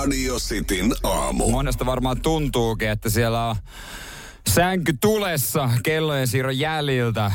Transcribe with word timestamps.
Radio 0.00 0.38
Cityn 0.38 0.94
aamu. 1.02 1.50
Monesta 1.50 1.86
varmaan 1.86 2.22
tuntuukin, 2.22 2.88
että 2.88 3.10
siellä 3.10 3.48
on 3.48 3.56
sänky 4.48 4.92
tulessa 5.00 5.70
kellojen 5.82 6.26
siirron 6.26 6.58
jäljiltä. 6.58 7.32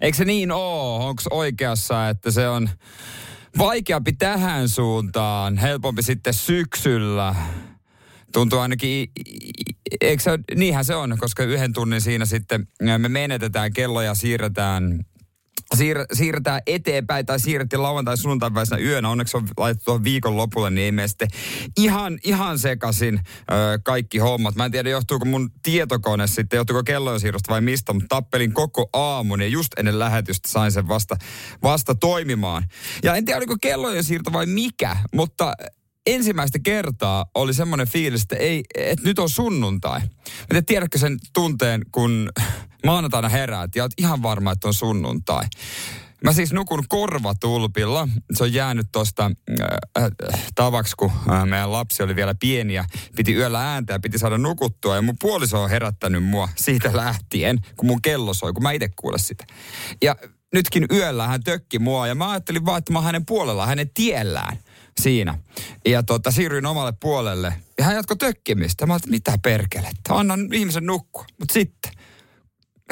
Eikö 0.00 0.16
se 0.16 0.24
niin 0.24 0.52
oo? 0.52 1.08
Onko 1.08 1.22
oikeassa, 1.30 2.08
että 2.08 2.30
se 2.30 2.48
on 2.48 2.70
vaikeampi 3.58 4.12
tähän 4.12 4.68
suuntaan, 4.68 5.58
helpompi 5.58 6.02
sitten 6.02 6.34
syksyllä? 6.34 7.34
Tuntuu 8.32 8.58
ainakin, 8.58 9.10
eikö 10.00 10.22
se, 10.22 10.38
niinhän 10.54 10.84
se 10.84 10.94
on, 10.94 11.16
koska 11.18 11.42
yhden 11.42 11.72
tunnin 11.72 12.00
siinä 12.00 12.24
sitten 12.24 12.68
me 12.98 13.08
menetetään 13.08 13.72
kelloja, 13.72 14.14
siirretään 14.14 15.04
siir- 15.74 16.06
siirretään 16.12 16.60
eteenpäin 16.66 17.26
tai 17.26 17.40
siirrettiin 17.40 17.82
lauantai 17.82 18.16
sunnuntai 18.16 18.50
yönä. 18.80 19.08
Onneksi 19.08 19.36
on 19.36 19.48
laitettu 19.56 20.04
viikon 20.04 20.36
lopulle, 20.36 20.70
niin 20.70 20.84
ei 20.84 20.92
mene 20.92 21.08
sitten 21.08 21.28
ihan, 21.76 22.18
ihan 22.24 22.58
sekasin 22.58 23.20
ö, 23.52 23.78
kaikki 23.84 24.18
hommat. 24.18 24.54
Mä 24.54 24.64
en 24.64 24.72
tiedä, 24.72 24.90
johtuuko 24.90 25.24
mun 25.24 25.50
tietokone 25.62 26.26
sitten, 26.26 26.56
johtuuko 26.56 26.82
kellojen 26.82 27.20
siirrosta 27.20 27.52
vai 27.52 27.60
mistä, 27.60 27.92
mutta 27.92 28.08
tappelin 28.08 28.52
koko 28.52 28.88
aamun 28.92 29.40
ja 29.40 29.46
just 29.46 29.78
ennen 29.78 29.98
lähetystä 29.98 30.48
sain 30.48 30.72
sen 30.72 30.88
vasta, 30.88 31.16
vasta 31.62 31.94
toimimaan. 31.94 32.62
Ja 33.02 33.14
en 33.14 33.24
tiedä, 33.24 33.38
oliko 33.38 33.56
kellojen 33.60 34.04
siirto 34.04 34.32
vai 34.32 34.46
mikä, 34.46 34.96
mutta 35.14 35.52
ensimmäistä 36.06 36.58
kertaa 36.58 37.26
oli 37.34 37.54
semmoinen 37.54 37.88
fiilis, 37.88 38.22
että, 38.22 38.36
ei, 38.36 38.64
että 38.74 39.08
nyt 39.08 39.18
on 39.18 39.30
sunnuntai. 39.30 40.00
Mä 40.52 40.62
tiedätkö 40.62 40.98
sen 40.98 41.18
tunteen, 41.34 41.82
kun 41.92 42.28
maanantaina 42.86 43.28
heräät 43.28 43.76
ja 43.76 43.84
oot 43.84 43.92
ihan 43.98 44.22
varma, 44.22 44.52
että 44.52 44.68
on 44.68 44.74
sunnuntai. 44.74 45.44
Mä 46.24 46.32
siis 46.32 46.52
nukun 46.52 46.84
korvatulpilla. 46.88 48.08
Se 48.34 48.42
on 48.42 48.52
jäänyt 48.52 48.86
tuosta 48.92 49.30
äh, 49.60 50.04
äh, 50.04 50.44
tavaksi, 50.54 50.96
kun 50.96 51.12
äh, 51.30 51.46
meidän 51.46 51.72
lapsi 51.72 52.02
oli 52.02 52.16
vielä 52.16 52.34
pieni 52.40 52.74
ja 52.74 52.84
piti 53.16 53.34
yöllä 53.34 53.72
ääntä 53.72 53.92
ja 53.92 54.00
piti 54.00 54.18
saada 54.18 54.38
nukuttua. 54.38 54.96
Ja 54.96 55.02
mun 55.02 55.16
puoliso 55.20 55.62
on 55.62 55.70
herättänyt 55.70 56.24
mua 56.24 56.48
siitä 56.56 56.90
lähtien, 56.96 57.58
kun 57.76 57.86
mun 57.86 58.02
kello 58.02 58.34
soi, 58.34 58.52
kun 58.52 58.62
mä 58.62 58.72
itse 58.72 58.88
kuule 58.96 59.18
sitä. 59.18 59.44
Ja 60.02 60.16
nytkin 60.54 60.86
yöllä 60.92 61.26
hän 61.26 61.42
tökki 61.42 61.78
mua 61.78 62.06
ja 62.06 62.14
mä 62.14 62.30
ajattelin 62.30 62.64
vaan, 62.64 62.78
että 62.78 62.92
mä 62.92 63.00
hänen 63.00 63.26
puolellaan, 63.26 63.68
hänen 63.68 63.90
tiellään 63.94 64.58
siinä. 65.00 65.38
Ja 65.86 66.02
tota, 66.02 66.30
siirryin 66.30 66.66
omalle 66.66 66.92
puolelle. 67.00 67.54
Ja 67.78 67.84
hän 67.84 67.94
jatkoi 67.94 68.16
tökkimistä. 68.16 68.86
Mä 68.86 68.92
ajattelin, 68.92 69.14
mitä 69.14 69.38
perkelettä. 69.42 70.14
Annan 70.14 70.48
ihmisen 70.52 70.86
nukkua. 70.86 71.24
Mutta 71.38 71.52
sitten 71.52 71.92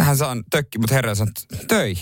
hän 0.03 0.17
saan 0.17 0.45
tökki, 0.51 0.79
mutta 0.79 0.95
herra 0.95 1.15
sanoi, 1.15 1.33
töi. 1.69 1.95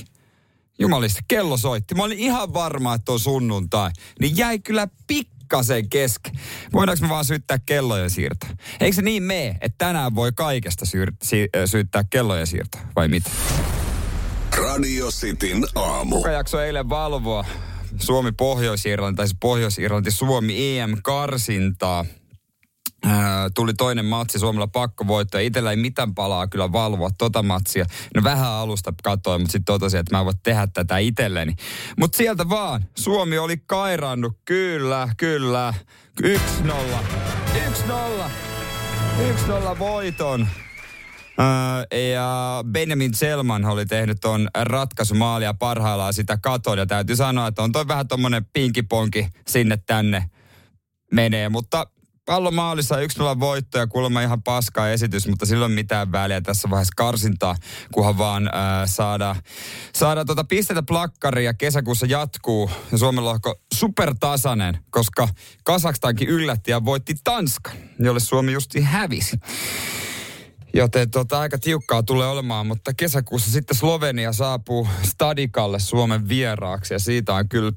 Jumalista, 0.79 1.21
kello 1.29 1.57
soitti. 1.57 1.95
Mä 1.95 2.03
olin 2.03 2.19
ihan 2.19 2.55
varma, 2.55 2.95
että 2.95 3.13
on 3.13 3.21
sunnuntai. 3.21 3.91
Niin 4.21 4.37
jäi 4.37 4.59
kyllä 4.59 4.89
pikkasen 5.07 5.89
kesken. 5.89 6.39
Voidaanko 6.73 7.05
me 7.05 7.09
vaan 7.09 7.25
syyttää 7.25 7.59
kellojen 7.67 8.11
siirto? 8.11 8.47
Eikö 8.81 8.95
se 8.95 9.03
niin 9.03 9.23
mene, 9.23 9.49
että 9.61 9.75
tänään 9.79 10.15
voi 10.15 10.33
kaikesta 10.33 10.87
syy- 10.87 11.17
sy- 11.23 11.49
syyttää 11.67 12.05
kellojen 12.11 12.47
siirto, 12.47 12.79
vai 12.97 13.09
mitä? 13.09 13.31
Radio 14.57 15.11
Cityn 15.11 15.65
aamu. 15.75 16.17
Kuka 16.17 16.31
jaksoi 16.31 16.67
eilen 16.67 16.89
valvoa 16.89 17.45
Suomi-Pohjois-Irlanti, 17.99 19.17
tai 19.17 19.29
siis 19.29 19.37
Pohjois-Irlanti-Suomi 19.41 20.79
EM-karsintaa. 20.79 22.05
Ää, 23.05 23.51
tuli 23.55 23.75
toinen 23.75 24.05
matsi, 24.05 24.39
Suomella 24.39 24.67
pakko 24.67 25.07
voittaa. 25.07 25.41
Itellä 25.41 25.71
ei 25.71 25.77
mitään 25.77 26.15
palaa 26.15 26.47
kyllä 26.47 26.73
valvoa 26.73 27.11
tota 27.19 27.43
matsia. 27.43 27.87
No 28.15 28.25
vähän 28.25 28.49
alusta 28.49 28.93
katsoin, 29.03 29.41
mutta 29.41 29.53
sitten 29.53 29.75
totesin, 29.75 30.01
että 30.01 30.17
mä 30.17 30.25
voin 30.25 30.37
tehdä 30.43 30.69
tätä 30.75 30.99
itselleni. 30.99 31.55
Mutta 31.99 32.17
sieltä 32.17 32.49
vaan, 32.49 32.85
Suomi 32.97 33.39
oli 33.39 33.57
kairannut, 33.67 34.33
kyllä, 34.45 35.09
kyllä. 35.17 35.75
1-0. 36.23 36.37
1-0. 37.55 38.31
1-0 39.75 39.79
voiton. 39.79 40.49
Öö, 41.41 41.99
ja 41.99 42.65
Benjamin 42.71 43.15
Selman 43.15 43.65
oli 43.65 43.87
tehnyt 43.87 44.19
ton 44.21 44.49
ratkaisumaalia 44.55 45.55
parhaillaan 45.55 46.15
sitä 46.15 46.39
katon. 46.43 46.79
Ja 46.79 46.87
täytyy 46.87 47.17
sanoa, 47.17 47.47
että 47.47 47.63
on 47.63 47.73
toi 47.73 47.89
vähän 47.89 48.09
tommonen 48.09 48.47
pinkiponki 48.53 49.29
sinne 49.49 49.77
tänne 49.87 50.31
menee. 51.13 51.49
Mutta 51.49 51.87
pallomaalissa 52.29 52.97
1-0 52.97 53.41
voitto 53.41 53.79
ja 53.79 53.87
kuulemma 53.87 54.23
ihan 54.23 54.43
paska 54.43 54.89
esitys, 54.89 55.29
mutta 55.29 55.47
silloin 55.47 55.73
mitään 55.73 56.13
väliä 56.13 56.41
tässä 56.41 56.71
vaiheessa 56.71 56.93
karsintaa, 56.97 57.57
kunhan 57.93 58.19
vaan 58.19 58.51
ää, 58.53 58.87
saada, 58.87 59.37
saada 59.95 60.25
tota 60.25 60.45
pistetä 60.45 60.83
plakkari 60.83 61.45
ja 61.45 61.55
kesäkuussa 61.55 62.07
jatkuu. 62.07 62.71
Ja 62.93 62.99
Suomen 62.99 63.25
lohko 63.25 63.55
supertasainen, 63.75 64.79
koska 64.91 65.29
Kasakstankin 65.65 66.29
yllätti 66.29 66.71
ja 66.71 66.85
voitti 66.85 67.15
Tanskan, 67.25 67.77
jolle 67.99 68.21
Suomi 68.21 68.53
justi 68.53 68.81
hävisi. 68.81 69.41
Joten 70.75 71.11
tota, 71.11 71.41
aika 71.41 71.59
tiukkaa 71.59 72.03
tulee 72.03 72.29
olemaan, 72.29 72.67
mutta 72.67 72.95
kesäkuussa 72.95 73.51
sitten 73.51 73.77
Slovenia 73.77 74.33
saapuu 74.33 74.89
Stadikalle 75.03 75.81
Suomen 75.81 76.29
vieraaksi 76.29 76.95
ja 76.95 76.99
siitä 76.99 77.35
on 77.35 77.49
kyllä 77.49 77.73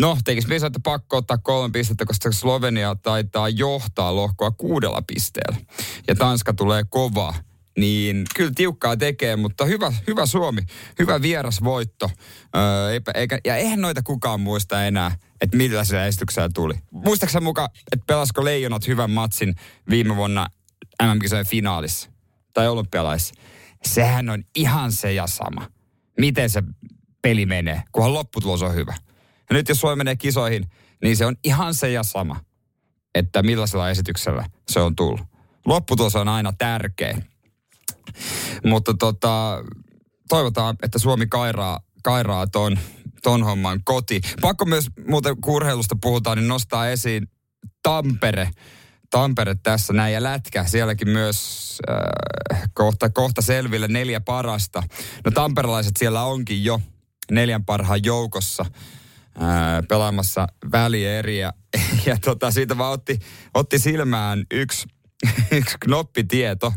No, 0.00 0.18
tekisi 0.24 0.48
mieli 0.48 0.66
että 0.66 0.80
pakko 0.82 1.16
ottaa 1.16 1.38
kolme 1.38 1.72
pistettä, 1.72 2.04
koska 2.04 2.32
Slovenia 2.32 2.94
taitaa 2.94 3.48
johtaa 3.48 4.16
lohkoa 4.16 4.50
kuudella 4.50 5.02
pisteellä. 5.06 5.56
Ja 6.08 6.14
Tanska 6.14 6.52
tulee 6.52 6.84
kova. 6.88 7.34
Niin 7.78 8.24
kyllä 8.36 8.52
tiukkaa 8.54 8.96
tekee, 8.96 9.36
mutta 9.36 9.64
hyvä, 9.64 9.92
hyvä 10.06 10.26
Suomi, 10.26 10.60
hyvä 10.98 11.22
vierasvoitto. 11.22 12.10
Öö, 12.56 13.00
eikä, 13.14 13.38
ja 13.44 13.56
eihän 13.56 13.80
noita 13.80 14.02
kukaan 14.02 14.40
muista 14.40 14.84
enää, 14.84 15.16
että 15.40 15.56
millä 15.56 15.84
se 15.84 16.06
esityksellä 16.06 16.48
tuli. 16.54 16.74
Muistaaksä 16.90 17.40
mukaan, 17.40 17.68
että 17.92 18.04
pelasko 18.06 18.44
Leijonat 18.44 18.86
hyvän 18.86 19.10
matsin 19.10 19.54
viime 19.90 20.16
vuonna 20.16 20.46
MM-kisojen 21.02 21.46
finaalissa 21.46 22.10
tai 22.54 22.68
olympialaisissa? 22.68 23.34
Sehän 23.84 24.30
on 24.30 24.44
ihan 24.56 24.92
se 24.92 25.12
ja 25.12 25.26
sama. 25.26 25.68
Miten 26.18 26.50
se 26.50 26.62
peli 27.22 27.46
menee, 27.46 27.82
kunhan 27.92 28.14
lopputulos 28.14 28.62
on 28.62 28.74
hyvä. 28.74 28.94
Ja 29.52 29.54
nyt 29.54 29.68
jos 29.68 29.80
Suomi 29.80 29.96
menee 29.96 30.16
kisoihin, 30.16 30.66
niin 31.02 31.16
se 31.16 31.26
on 31.26 31.36
ihan 31.44 31.74
se 31.74 31.90
ja 31.90 32.02
sama, 32.02 32.40
että 33.14 33.42
millaisella 33.42 33.90
esityksellä 33.90 34.44
se 34.68 34.80
on 34.80 34.96
tullut. 34.96 35.20
Lopputulos 35.66 36.16
on 36.16 36.28
aina 36.28 36.52
tärkeä. 36.58 37.22
Mutta 38.64 38.94
tota, 38.94 39.64
toivotaan, 40.28 40.76
että 40.82 40.98
Suomi 40.98 41.26
kairaa, 41.26 41.80
kairaa 42.02 42.46
ton, 42.46 42.78
ton 43.22 43.42
homman 43.42 43.84
koti. 43.84 44.20
Pakko 44.40 44.64
myös 44.64 44.86
muuten, 45.08 45.40
kun 45.40 45.54
urheilusta 45.54 45.96
puhutaan, 46.02 46.38
niin 46.38 46.48
nostaa 46.48 46.88
esiin 46.88 47.28
Tampere. 47.82 48.50
Tampere 49.10 49.56
tässä 49.62 49.92
näin 49.92 50.14
ja 50.14 50.22
lätkä. 50.22 50.64
Sielläkin 50.64 51.08
myös 51.08 51.78
äh, 51.90 52.62
kohta, 52.74 53.10
kohta 53.10 53.42
selville 53.42 53.88
neljä 53.88 54.20
parasta. 54.20 54.82
No 55.24 55.30
tamperelaiset 55.30 55.96
siellä 55.96 56.22
onkin 56.22 56.64
jo 56.64 56.80
neljän 57.30 57.64
parhaan 57.64 58.04
joukossa 58.04 58.64
ää, 59.38 59.82
pelaamassa 59.88 60.46
välieriä. 60.72 61.52
Ja 62.06 62.16
tota, 62.24 62.50
siitä 62.50 62.78
vaan 62.78 62.92
otti, 62.92 63.18
otti 63.54 63.78
silmään 63.78 64.44
yksi, 64.50 64.86
yksi 65.58 65.76
knoppitieto, 65.84 66.72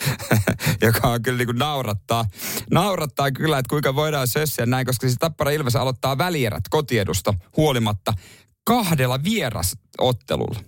joka 0.86 1.08
on 1.08 1.22
kyllä 1.22 1.44
niin 1.44 1.58
naurattaa. 1.58 2.24
Naurattaa 2.70 3.30
kyllä, 3.30 3.58
että 3.58 3.70
kuinka 3.70 3.94
voidaan 3.94 4.28
sössiä 4.28 4.66
näin, 4.66 4.86
koska 4.86 5.06
siis 5.06 5.18
Tappara 5.18 5.50
Ilves 5.50 5.76
aloittaa 5.76 6.18
välierät 6.18 6.64
kotiedusta 6.70 7.34
huolimatta 7.56 8.12
kahdella 8.64 9.24
vierasottelulla. 9.24 10.60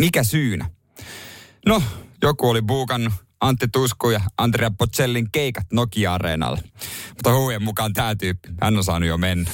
Mikä 0.00 0.24
syynä? 0.24 0.70
No, 1.66 1.82
joku 2.22 2.48
oli 2.48 2.62
buukannut 2.62 3.12
Antti 3.42 3.68
Tusku 3.72 4.10
ja 4.10 4.20
Andrea 4.38 4.70
Pocellin 4.78 5.28
keikat 5.32 5.66
Nokia-areenalla. 5.72 6.58
Mutta 7.08 7.34
huujen 7.34 7.62
mukaan 7.62 7.92
tämä 7.92 8.14
tyyppi, 8.14 8.48
hän 8.60 8.76
on 8.76 8.84
saanut 8.84 9.08
jo 9.08 9.18
mennä. 9.18 9.50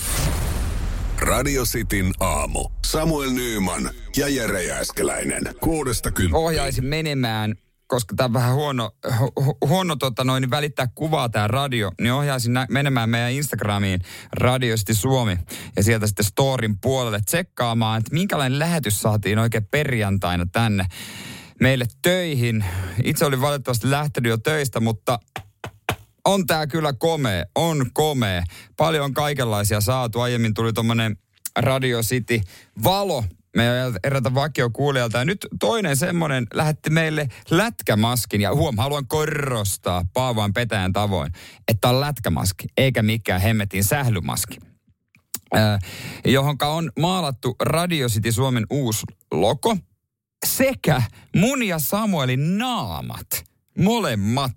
Radio 1.20 1.64
Cityn 1.64 2.12
aamu. 2.20 2.68
Samuel 2.86 3.30
Nyyman 3.30 3.90
ja 4.16 4.28
Jere 4.28 4.62
Jääskeläinen. 4.62 5.42
Kuudesta 5.60 6.10
kymppiin. 6.10 6.44
Ohjaisin 6.44 6.84
menemään, 6.84 7.54
koska 7.86 8.14
tämä 8.16 8.24
on 8.26 8.32
vähän 8.32 8.54
huono, 8.54 8.90
hu, 9.18 9.58
huono 9.66 9.96
tota 9.96 10.24
noin, 10.24 10.40
niin 10.40 10.50
välittää 10.50 10.88
kuvaa 10.94 11.28
tämä 11.28 11.48
radio, 11.48 11.92
niin 12.00 12.12
ohjaisin 12.12 12.52
nä- 12.52 12.66
menemään 12.70 13.10
meidän 13.10 13.32
Instagramiin 13.32 14.00
Radiosti 14.32 14.94
Suomi 14.94 15.38
ja 15.76 15.82
sieltä 15.82 16.06
sitten 16.06 16.24
storin 16.24 16.78
puolelle 16.80 17.20
tsekkaamaan, 17.26 17.98
että 17.98 18.14
minkälainen 18.14 18.58
lähetys 18.58 19.00
saatiin 19.00 19.38
oikein 19.38 19.66
perjantaina 19.70 20.46
tänne 20.52 20.86
meille 21.60 21.86
töihin. 22.02 22.64
Itse 23.04 23.24
olin 23.24 23.40
valitettavasti 23.40 23.90
lähtenyt 23.90 24.30
jo 24.30 24.38
töistä, 24.38 24.80
mutta 24.80 25.18
on 26.24 26.46
tää 26.46 26.66
kyllä 26.66 26.92
komea, 26.92 27.44
on 27.54 27.86
komea. 27.92 28.42
Paljon 28.76 29.04
on 29.04 29.14
kaikenlaisia 29.14 29.80
saatu. 29.80 30.20
Aiemmin 30.20 30.54
tuli 30.54 30.72
tommonen 30.72 31.16
Radio 31.58 32.00
City 32.00 32.40
valo 32.84 33.24
meidän 33.56 33.92
erätä 34.04 34.34
vakiokuulijalta. 34.34 35.18
Ja 35.18 35.24
nyt 35.24 35.46
toinen 35.60 35.96
semmonen 35.96 36.46
lähetti 36.54 36.90
meille 36.90 37.28
lätkämaskin. 37.50 38.40
Ja 38.40 38.54
huom, 38.54 38.76
haluan 38.76 39.06
korostaa 39.06 40.04
Paavaan 40.12 40.52
petäjän 40.52 40.92
tavoin, 40.92 41.32
että 41.68 41.88
on 41.88 42.00
lätkämaski, 42.00 42.66
eikä 42.76 43.02
mikään 43.02 43.40
hemmetin 43.40 43.84
sählymaski. 43.84 44.56
johonka 46.24 46.68
on 46.68 46.92
maalattu 47.00 47.56
Radio 47.60 48.08
City 48.08 48.32
Suomen 48.32 48.66
uusi 48.70 49.02
logo 49.32 49.76
sekä 50.46 51.02
mun 51.36 51.62
ja 51.62 51.78
Samuelin 51.78 52.58
naamat. 52.58 53.26
Molemmat. 53.78 54.52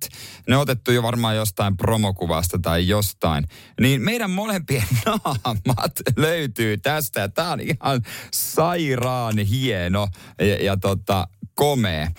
Ne 0.47 0.55
on 0.55 0.61
otettu 0.61 0.91
jo 0.91 1.03
varmaan 1.03 1.35
jostain 1.35 1.77
promokuvasta 1.77 2.59
tai 2.61 2.87
jostain. 2.87 3.43
Niin 3.81 4.01
meidän 4.01 4.29
molempien 4.29 4.87
naamat 5.05 5.91
löytyy 6.17 6.77
tästä. 6.77 7.29
Tämä 7.29 7.51
on 7.51 7.59
ihan 7.59 8.01
sairaan 8.31 9.37
hieno 9.37 10.07
ja, 10.39 10.63
ja 10.63 10.77
tota, 10.77 11.27
komea. 11.55 12.11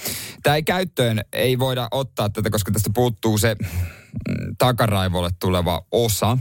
Tämä 0.43 0.57
ei 0.57 0.63
käyttöön 0.63 1.21
ei 1.33 1.59
voida 1.59 1.89
ottaa 1.91 2.31
tätä, 2.31 2.51
koska 2.51 2.73
tästä 2.73 2.91
puuttuu 2.95 3.39
se 3.39 3.57
takaraivolle 4.59 5.31
tuleva 5.41 5.83
osa. 5.91 6.39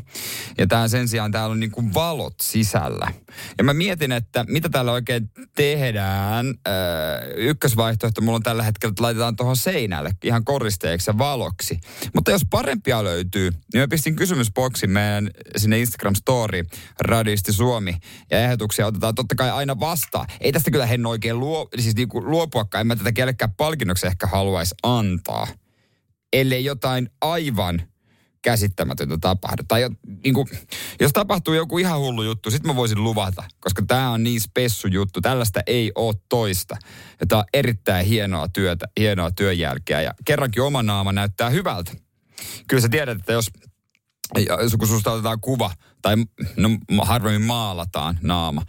Ja 0.57 0.67
tämä 0.67 0.87
sen 0.87 1.07
sijaan 1.07 1.31
täällä 1.31 1.51
on 1.51 1.59
niin 1.59 1.71
kuin 1.71 1.93
valot 1.93 2.33
sisällä. 2.41 3.11
Ja 3.57 3.63
mä 3.63 3.73
mietin, 3.73 4.11
että 4.11 4.45
mitä 4.47 4.69
täällä 4.69 4.91
oikein 4.91 5.31
tehdään. 5.55 6.45
Öö, 6.67 7.33
ykkösvaihtoehto 7.35 8.21
mulla 8.21 8.35
on 8.35 8.43
tällä 8.43 8.63
hetkellä, 8.63 8.91
että 8.91 9.03
laitetaan 9.03 9.35
tuohon 9.35 9.57
seinälle 9.57 10.11
ihan 10.23 10.45
koristeeksi 10.45 11.09
ja 11.09 11.17
valoksi. 11.17 11.79
Mutta 12.15 12.31
jos 12.31 12.41
parempia 12.49 13.03
löytyy, 13.03 13.51
niin 13.73 13.81
mä 13.81 13.87
pistin 13.87 14.15
kysymysboksin 14.15 14.89
meidän 14.89 15.29
sinne 15.57 15.79
Instagram 15.79 16.15
Story, 16.15 16.63
Radisti 16.99 17.53
Suomi, 17.53 17.97
ja 18.31 18.39
ehdotuksia 18.39 18.87
otetaan 18.87 19.15
totta 19.15 19.35
kai 19.35 19.51
aina 19.51 19.79
vastaan. 19.79 20.27
Ei 20.39 20.51
tästä 20.51 20.71
kyllä 20.71 20.85
hen 20.85 21.05
oikein 21.05 21.39
luo, 21.39 21.69
siis 21.79 21.95
niin 21.95 22.09
kuin 22.09 22.31
luopuakaan, 22.31 22.81
en 22.81 22.87
mä 22.87 22.95
tätä 22.95 23.11
kellekään 23.11 23.53
palkinnoksi 23.53 24.07
ehkä 24.07 24.27
haluaisi 24.27 24.75
antaa 24.83 25.47
ellei 26.33 26.65
jotain 26.65 27.09
aivan 27.21 27.81
käsittämätöntä 28.41 29.17
tapahdu. 29.21 29.63
Tai 29.67 29.81
jo, 29.81 29.89
niin 30.23 30.33
kuin, 30.33 30.47
jos 30.99 31.11
tapahtuu 31.13 31.53
joku 31.53 31.77
ihan 31.77 31.99
hullu 31.99 32.23
juttu, 32.23 32.51
sitten 32.51 32.71
mä 32.71 32.75
voisin 32.75 33.03
luvata, 33.03 33.43
koska 33.59 33.83
tämä 33.87 34.09
on 34.09 34.23
niin 34.23 34.41
spessu 34.41 34.87
juttu. 34.87 35.21
Tällaista 35.21 35.59
ei 35.67 35.91
ole 35.95 36.15
toista. 36.29 36.77
Ja 37.19 37.27
tämä 37.27 37.39
on 37.39 37.45
erittäin 37.53 38.05
hienoa 38.05 38.47
työtä, 38.47 38.87
hienoa 38.99 39.31
työnjälkeä. 39.31 40.01
Ja 40.01 40.13
kerrankin 40.25 40.63
oma 40.63 40.83
naama 40.83 41.11
näyttää 41.11 41.49
hyvältä. 41.49 41.91
Kyllä 42.67 42.81
sä 42.81 42.89
tiedät, 42.89 43.19
että 43.19 43.33
jos, 43.33 43.51
jos 44.61 44.75
kun 44.79 44.87
susta 44.87 45.11
otetaan 45.11 45.41
kuva, 45.41 45.71
tai 46.01 46.15
no, 46.57 46.69
harvemmin 47.01 47.41
maalataan 47.41 48.19
naama, 48.21 48.61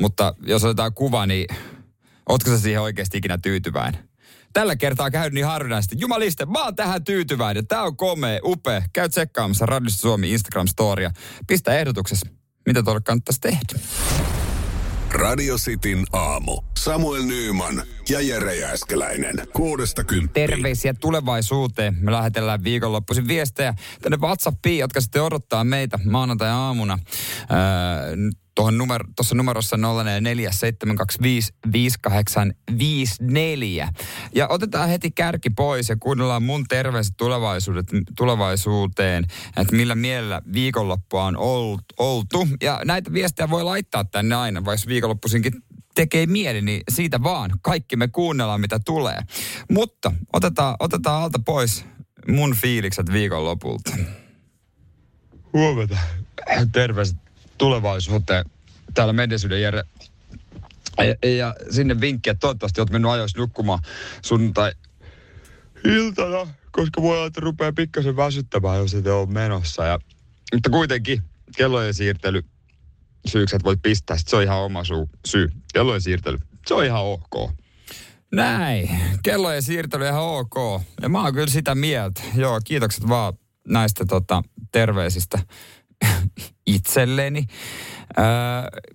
mutta 0.00 0.34
jos 0.40 0.64
otetaan 0.64 0.94
kuva, 0.94 1.26
niin 1.26 1.46
ootko 2.28 2.50
sä 2.50 2.58
siihen 2.58 2.82
oikeasti 2.82 3.18
ikinä 3.18 3.38
tyytyväinen? 3.38 4.08
Tällä 4.56 4.76
kertaa 4.76 5.10
käy 5.10 5.30
niin 5.30 5.46
harvinaisesti. 5.46 5.96
Jumaliste, 5.98 6.46
mä 6.46 6.64
oon 6.64 6.76
tähän 6.76 7.04
tyytyväinen. 7.04 7.66
Tää 7.66 7.82
on 7.82 7.96
komea, 7.96 8.40
upea. 8.44 8.82
Käy 8.92 9.08
tsekkaamassa 9.08 9.66
Radiosta 9.66 10.00
Suomi 10.00 10.34
Instagram-storia. 10.34 11.10
Pistä 11.46 11.78
ehdotuksessa, 11.78 12.26
mitä 12.66 12.82
tuolla 12.82 13.00
kannattaisi 13.00 13.40
tehdä. 13.40 13.78
Radio 15.10 15.56
Cityn 15.56 16.04
aamu. 16.12 16.62
Samuel 16.78 17.22
Nyyman 17.22 17.82
ja 18.10 18.20
Jere 18.20 18.56
Jääskeläinen. 18.56 19.34
Kuudesta 19.52 20.04
kymppiin. 20.04 20.48
Terveisiä 20.48 20.94
tulevaisuuteen. 20.94 21.96
Me 22.00 22.12
lähetellään 22.12 22.64
viikonloppuisin 22.64 23.28
viestejä 23.28 23.74
tänne 24.02 24.18
WhatsAppiin, 24.20 24.78
jotka 24.78 25.00
sitten 25.00 25.22
odottaa 25.22 25.64
meitä 25.64 25.98
maanantai-aamuna. 26.04 26.98
Öö, 27.50 28.16
numero, 28.70 29.04
tuossa 29.16 29.34
numerossa 29.34 29.76
0447255854. 29.76 29.80
Ja 34.34 34.48
otetaan 34.48 34.88
heti 34.88 35.10
kärki 35.10 35.50
pois 35.50 35.88
ja 35.88 35.96
kuunnellaan 36.00 36.42
mun 36.42 36.64
terveiset 36.68 37.14
tulevaisuudet, 37.16 37.86
tulevaisuuteen, 38.16 39.24
että 39.56 39.76
millä 39.76 39.94
mielellä 39.94 40.42
viikonloppua 40.52 41.24
on 41.24 41.36
oltu. 41.98 42.48
Ja 42.62 42.80
näitä 42.84 43.12
viestejä 43.12 43.50
voi 43.50 43.64
laittaa 43.64 44.04
tänne 44.04 44.34
aina, 44.34 44.64
vaikka 44.64 44.88
viikonloppuisinkin 44.88 45.52
tekee 45.96 46.26
mieli, 46.26 46.62
niin 46.62 46.82
siitä 46.88 47.22
vaan. 47.22 47.50
Kaikki 47.62 47.96
me 47.96 48.08
kuunnellaan, 48.08 48.60
mitä 48.60 48.80
tulee. 48.84 49.18
Mutta 49.70 50.12
otetaan, 50.32 50.76
otetaan 50.80 51.22
alta 51.22 51.38
pois 51.46 51.84
mun 52.28 52.54
fiilikset 52.54 53.12
viikonlopulta. 53.12 53.96
Huomenta. 55.52 55.98
Terveiset 56.72 57.16
tulevaisuuteen. 57.58 58.44
Täällä 58.94 59.12
Mendesyyden 59.12 59.62
Jere. 59.62 59.82
Ja, 60.98 61.30
ja 61.30 61.54
sinne 61.70 62.00
vinkki, 62.00 62.30
että 62.30 62.40
toivottavasti 62.40 62.80
olet 62.80 62.90
mennyt 62.90 63.10
ajoissa 63.10 63.38
nukkumaan 63.38 63.78
sunnuntai 64.22 64.72
iltana, 65.84 66.54
koska 66.70 67.02
voi 67.02 67.16
olla, 67.16 67.26
että 67.26 67.40
rupeaa 67.40 67.72
pikkasen 67.72 68.16
väsyttämään, 68.16 68.78
jos 68.78 68.94
et 68.94 69.06
ole 69.06 69.26
menossa. 69.26 69.84
Ja, 69.84 69.98
mutta 70.54 70.70
kuitenkin 70.70 71.22
kellojen 71.56 71.94
siirtely 71.94 72.42
syyksi, 73.26 73.56
että 73.56 73.64
voit 73.64 73.82
pistää, 73.82 74.16
se 74.26 74.36
on 74.36 74.42
ihan 74.42 74.58
oma 74.58 74.84
suu, 74.84 75.10
syy. 75.26 75.48
Kellojen 75.74 76.00
siirtely, 76.00 76.38
se 76.66 76.74
on 76.74 76.84
ihan 76.84 77.04
ok. 77.04 77.50
Näin. 78.32 78.90
Kellojen 79.22 79.62
siirtely 79.62 80.06
ihan 80.06 80.22
ok. 80.22 80.82
Ja 81.02 81.08
mä 81.08 81.22
oon 81.22 81.34
kyllä 81.34 81.46
sitä 81.46 81.74
mieltä. 81.74 82.22
Joo, 82.34 82.60
kiitokset 82.64 83.08
vaan 83.08 83.32
näistä 83.68 84.04
tota, 84.04 84.42
terveisistä 84.72 85.38
itselleni. 86.66 87.44
Öö, 88.18 88.24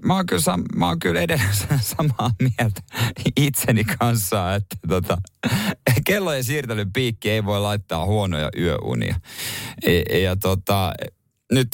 mä, 0.06 0.16
oon 0.16 0.26
kyllä, 0.26 0.58
mä 0.76 0.88
oon 0.88 1.00
kyllä 1.00 1.22
edelleen 1.22 1.54
samaa 1.98 2.32
mieltä 2.40 2.82
itseni 3.38 3.84
kanssa, 3.84 4.56
että 4.56 4.76
tota, 4.88 5.18
kellojen 6.08 6.44
siirtelyn 6.44 6.94
piikki 6.94 7.30
ei 7.30 7.46
voi 7.46 7.60
laittaa 7.60 8.06
huonoja 8.06 8.50
yöunia. 8.58 9.16
Ja, 10.10 10.20
ja 10.20 10.36
tota, 10.36 10.94
nyt 11.52 11.68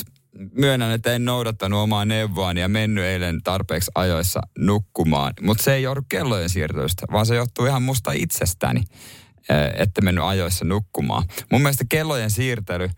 myönnän, 0.52 0.92
että 0.92 1.14
en 1.14 1.26
noudattanut 1.26 1.80
omaa 1.80 2.06
neuvoani 2.06 2.62
ja 2.62 2.68
mennyt 2.68 3.04
eilen 3.04 3.44
tarpeeksi 3.44 3.92
ajoissa 3.96 4.42
nukkumaan. 4.58 5.34
Mutta 5.42 5.64
se 5.64 5.74
ei 5.74 5.84
johdu 5.84 6.02
kellojen 6.10 6.50
siirtelystä, 6.50 7.06
vaan 7.12 7.26
se 7.26 7.36
johtuu 7.36 7.66
ihan 7.66 7.84
musta 7.84 8.12
itsestäni, 8.12 8.84
että 9.74 10.02
mennyt 10.02 10.24
ajoissa 10.24 10.66
nukkumaan. 10.66 11.24
Mun 11.52 11.62
mielestä 11.62 11.86
kellojen 11.90 12.32
siirtely 12.32 12.90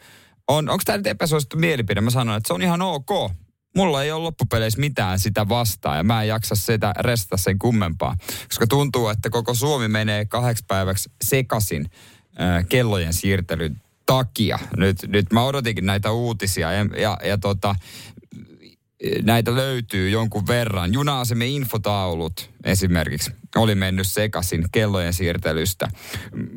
on, 0.48 0.70
onko 0.70 0.82
tämä 0.86 0.98
nyt 0.98 1.08
epäsuosittu 1.08 1.58
mielipide? 1.58 2.02
Mä 2.02 2.10
sanon, 2.10 2.38
että 2.38 2.48
se 2.48 2.54
on 2.54 2.62
ihan 2.62 2.82
ok. 2.82 3.32
Mulla 3.76 4.04
ei 4.04 4.12
ole 4.12 4.24
loppupeleissä 4.24 4.80
mitään 4.80 5.20
sitä 5.20 5.50
vastaan 5.50 5.98
ja 5.98 6.04
mä 6.04 6.22
en 6.22 6.28
jaksa 6.28 6.56
sitä 6.56 6.94
restata 7.00 7.38
sen 7.38 7.60
kummempaa. 7.60 8.16
Koska 8.48 8.68
tuntuu, 8.68 9.08
että 9.08 9.30
koko 9.30 9.54
Suomi 9.54 9.88
menee 9.88 10.26
kahdeksi 10.26 10.66
päiväksi 10.68 11.12
sekasin 11.24 11.90
äh, 12.42 12.66
kellojen 12.70 13.14
siirtelyn 13.14 13.82
takia. 14.10 14.60
Nyt, 14.78 14.98
nyt 15.08 15.34
mä 15.34 15.44
odotinkin 15.44 15.86
näitä 15.86 16.12
uutisia 16.12 16.72
ja, 16.72 16.86
ja, 16.98 17.18
ja 17.24 17.38
tota, 17.38 17.76
näitä 19.24 19.56
löytyy 19.56 20.10
jonkun 20.10 20.48
verran. 20.48 20.94
Juna-asemme 20.94 21.48
infotaulut 21.48 22.50
esimerkiksi 22.64 23.32
oli 23.56 23.76
mennyt 23.76 24.08
sekasin 24.08 24.66
kellojen 24.72 25.14
siirtelystä. 25.14 25.88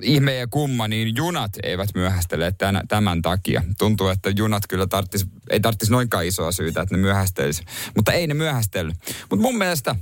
Ihme 0.03 0.35
ja 0.35 0.47
kumma, 0.47 0.89
niin 0.89 1.17
junat 1.17 1.51
eivät 1.63 1.89
myöhästele 1.95 2.53
tämän, 2.53 2.89
tämän 2.89 3.23
takia. 3.23 3.63
Tuntuu, 3.79 4.09
että 4.09 4.31
junat 4.37 4.63
kyllä 4.69 4.87
tarttis, 4.87 5.27
ei 5.51 5.61
tarvitsisi 5.61 5.93
noinkaan 5.93 6.27
isoa 6.27 6.53
syytä, 6.53 6.83
että 6.83 6.95
ne 6.95 7.01
myöhästelisi. 7.01 7.65
Mutta 7.97 8.13
ei 8.13 8.27
ne 8.27 8.35
myöhästely. 8.35 8.93
Mutta 9.31 9.43
mun 9.43 9.59
mielestä 9.59 9.97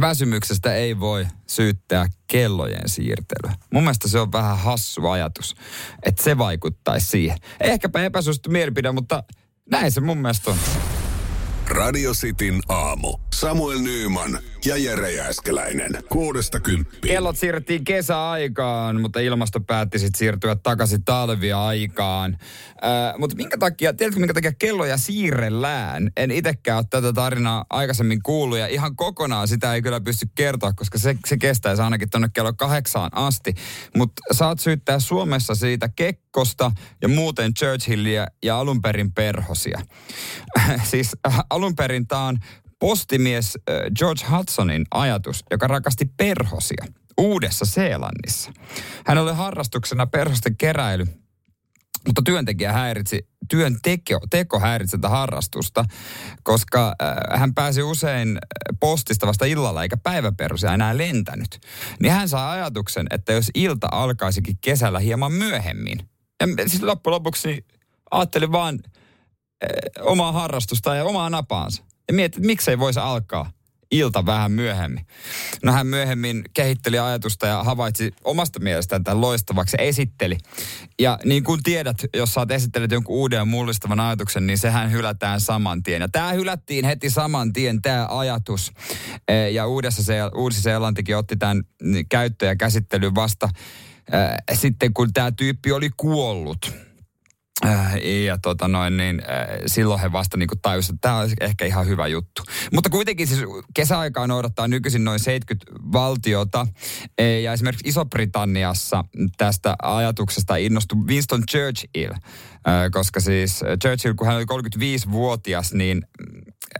väsymyksestä 0.00 0.74
ei 0.74 1.00
voi 1.00 1.26
syyttää 1.46 2.06
kellojen 2.26 2.88
siirtelyä. 2.88 3.54
Mun 3.72 3.82
mielestä 3.82 4.08
se 4.08 4.20
on 4.20 4.32
vähän 4.32 4.58
hassu 4.58 5.06
ajatus, 5.06 5.54
että 6.02 6.22
se 6.22 6.38
vaikuttaisi 6.38 7.06
siihen. 7.06 7.38
Ehkäpä 7.60 8.04
epäsuosittu 8.04 8.50
mielipide, 8.50 8.92
mutta 8.92 9.22
näin 9.70 9.92
se 9.92 10.00
mun 10.00 10.18
mielestä 10.18 10.50
on. 10.50 10.56
Radio 11.66 12.12
Cityn 12.12 12.60
aamu. 12.68 13.18
Samuel 13.40 13.78
Nyyman 13.78 14.38
ja 14.64 14.76
Jere 14.76 15.12
Jääskeläinen. 15.12 15.90
Kuudesta 16.08 16.60
kymppiin. 16.60 17.12
Kellot 17.12 17.36
siirrettiin 17.36 17.84
kesäaikaan, 17.84 19.00
mutta 19.00 19.20
ilmasto 19.20 19.60
päätti 19.60 19.98
sitten 19.98 20.18
siirtyä 20.18 20.56
takaisin 20.62 21.04
talviaikaan. 21.04 22.38
Äh, 22.84 23.18
mutta 23.18 23.36
minkä 23.36 23.58
takia, 23.58 23.94
tiedätkö 23.94 24.20
minkä 24.20 24.34
takia 24.34 24.52
kelloja 24.58 24.96
siirrellään? 24.96 26.10
En 26.16 26.30
itsekään 26.30 26.78
ole 26.78 26.86
tätä 26.90 27.12
tarinaa 27.12 27.64
aikaisemmin 27.70 28.22
kuullut 28.22 28.58
ja 28.58 28.66
ihan 28.66 28.96
kokonaan 28.96 29.48
sitä 29.48 29.74
ei 29.74 29.82
kyllä 29.82 30.00
pysty 30.00 30.26
kertoa, 30.34 30.72
koska 30.72 30.98
se, 30.98 31.16
se 31.26 31.36
kestäisi 31.36 31.82
ainakin 31.82 32.10
tuonne 32.10 32.28
kello 32.34 32.52
kahdeksaan 32.52 33.10
asti. 33.12 33.54
Mutta 33.96 34.22
saat 34.32 34.58
syyttää 34.58 34.98
Suomessa 34.98 35.54
siitä 35.54 35.88
Kekkosta 35.96 36.72
ja 37.02 37.08
muuten 37.08 37.54
Churchillia 37.54 38.26
ja 38.42 38.58
alunperin 38.58 39.12
perhosia. 39.12 39.80
siis 40.90 41.16
äh, 41.28 41.38
alunperin 41.50 42.06
tämä 42.06 42.26
on 42.26 42.38
postimies 42.80 43.58
George 43.98 44.24
Hudsonin 44.30 44.84
ajatus, 44.90 45.44
joka 45.50 45.66
rakasti 45.66 46.04
perhosia 46.16 46.86
Uudessa 47.18 47.64
Seelannissa. 47.64 48.52
Hän 49.06 49.18
oli 49.18 49.34
harrastuksena 49.34 50.06
perhosten 50.06 50.56
keräily, 50.56 51.06
mutta 52.06 52.22
työntekijä 52.24 52.72
häiritsi, 52.72 53.28
työnteko 53.48 54.20
teko 54.30 54.60
häiritsi 54.60 54.96
tätä 54.96 55.08
harrastusta, 55.08 55.84
koska 56.42 56.94
hän 57.34 57.54
pääsi 57.54 57.82
usein 57.82 58.38
postista 58.80 59.26
vasta 59.26 59.44
illalla 59.44 59.82
eikä 59.82 59.96
päiväperhosia 59.96 60.74
enää 60.74 60.98
lentänyt. 60.98 61.60
Niin 62.00 62.12
hän 62.12 62.28
saa 62.28 62.50
ajatuksen, 62.50 63.06
että 63.10 63.32
jos 63.32 63.50
ilta 63.54 63.88
alkaisikin 63.92 64.58
kesällä 64.60 64.98
hieman 64.98 65.32
myöhemmin. 65.32 66.08
Ja 66.40 66.46
siis 66.68 66.82
loppujen 66.82 67.14
lopuksi 67.14 67.66
ajattelin 68.10 68.52
vaan 68.52 68.78
omaa 70.00 70.32
harrastusta 70.32 70.94
ja 70.94 71.04
omaa 71.04 71.30
napaansa 71.30 71.82
ja 72.10 72.14
mietti, 72.14 72.38
että 72.38 72.46
miksei 72.46 72.78
voisi 72.78 73.00
alkaa 73.00 73.50
ilta 73.90 74.26
vähän 74.26 74.52
myöhemmin. 74.52 75.06
No 75.62 75.72
hän 75.72 75.86
myöhemmin 75.86 76.44
kehitteli 76.54 76.98
ajatusta 76.98 77.46
ja 77.46 77.64
havaitsi 77.64 78.14
omasta 78.24 78.60
mielestään 78.60 79.04
tämän 79.04 79.20
loistavaksi 79.20 79.76
esitteli. 79.80 80.38
Ja 80.98 81.18
niin 81.24 81.44
kuin 81.44 81.62
tiedät, 81.62 81.96
jos 82.14 82.34
sä 82.34 82.40
oot 82.40 82.50
esitellyt 82.50 82.90
jonkun 82.90 83.16
uuden 83.16 83.36
ja 83.36 83.44
mullistavan 83.44 84.00
ajatuksen, 84.00 84.46
niin 84.46 84.58
sehän 84.58 84.92
hylätään 84.92 85.40
saman 85.40 85.82
tien. 85.82 86.00
Ja 86.00 86.08
tämä 86.08 86.32
hylättiin 86.32 86.84
heti 86.84 87.10
saman 87.10 87.52
tien, 87.52 87.82
tämä 87.82 88.06
ajatus. 88.10 88.72
E, 89.28 89.48
ja 89.48 89.66
uudessa 89.66 90.02
se, 90.02 90.14
Uusi-Seelantikin 90.34 91.16
otti 91.16 91.36
tämän 91.36 91.62
käyttöön 92.08 92.50
ja 92.50 92.56
käsittelyyn 92.56 93.14
vasta 93.14 93.48
äh, 94.14 94.36
sitten, 94.52 94.94
kun 94.94 95.12
tämä 95.12 95.32
tyyppi 95.32 95.72
oli 95.72 95.90
kuollut 95.96 96.89
ja 98.26 98.38
tota 98.38 98.68
noin, 98.68 98.96
niin 98.96 99.22
äh, 99.30 99.46
silloin 99.66 100.00
he 100.00 100.12
vasta 100.12 100.36
niin 100.36 100.48
tajusivat, 100.62 100.94
että 100.94 101.08
tämä 101.08 101.20
olisi 101.20 101.36
ehkä 101.40 101.64
ihan 101.64 101.86
hyvä 101.86 102.06
juttu. 102.06 102.42
Mutta 102.72 102.90
kuitenkin 102.90 103.26
siis 103.26 103.40
kesäaikaa 103.74 104.26
noudattaa 104.26 104.68
nykyisin 104.68 105.04
noin 105.04 105.20
70 105.20 105.72
valtiota. 105.92 106.66
Ja 107.42 107.52
esimerkiksi 107.52 107.88
Iso-Britanniassa 107.88 109.04
tästä 109.36 109.76
ajatuksesta 109.82 110.56
innostui 110.56 110.98
Winston 110.98 111.42
Churchill. 111.50 112.12
Äh, 112.12 112.90
koska 112.90 113.20
siis 113.20 113.60
Churchill, 113.82 114.14
kun 114.14 114.26
hän 114.26 114.36
oli 114.36 114.44
35-vuotias, 114.44 115.72
niin 115.72 116.02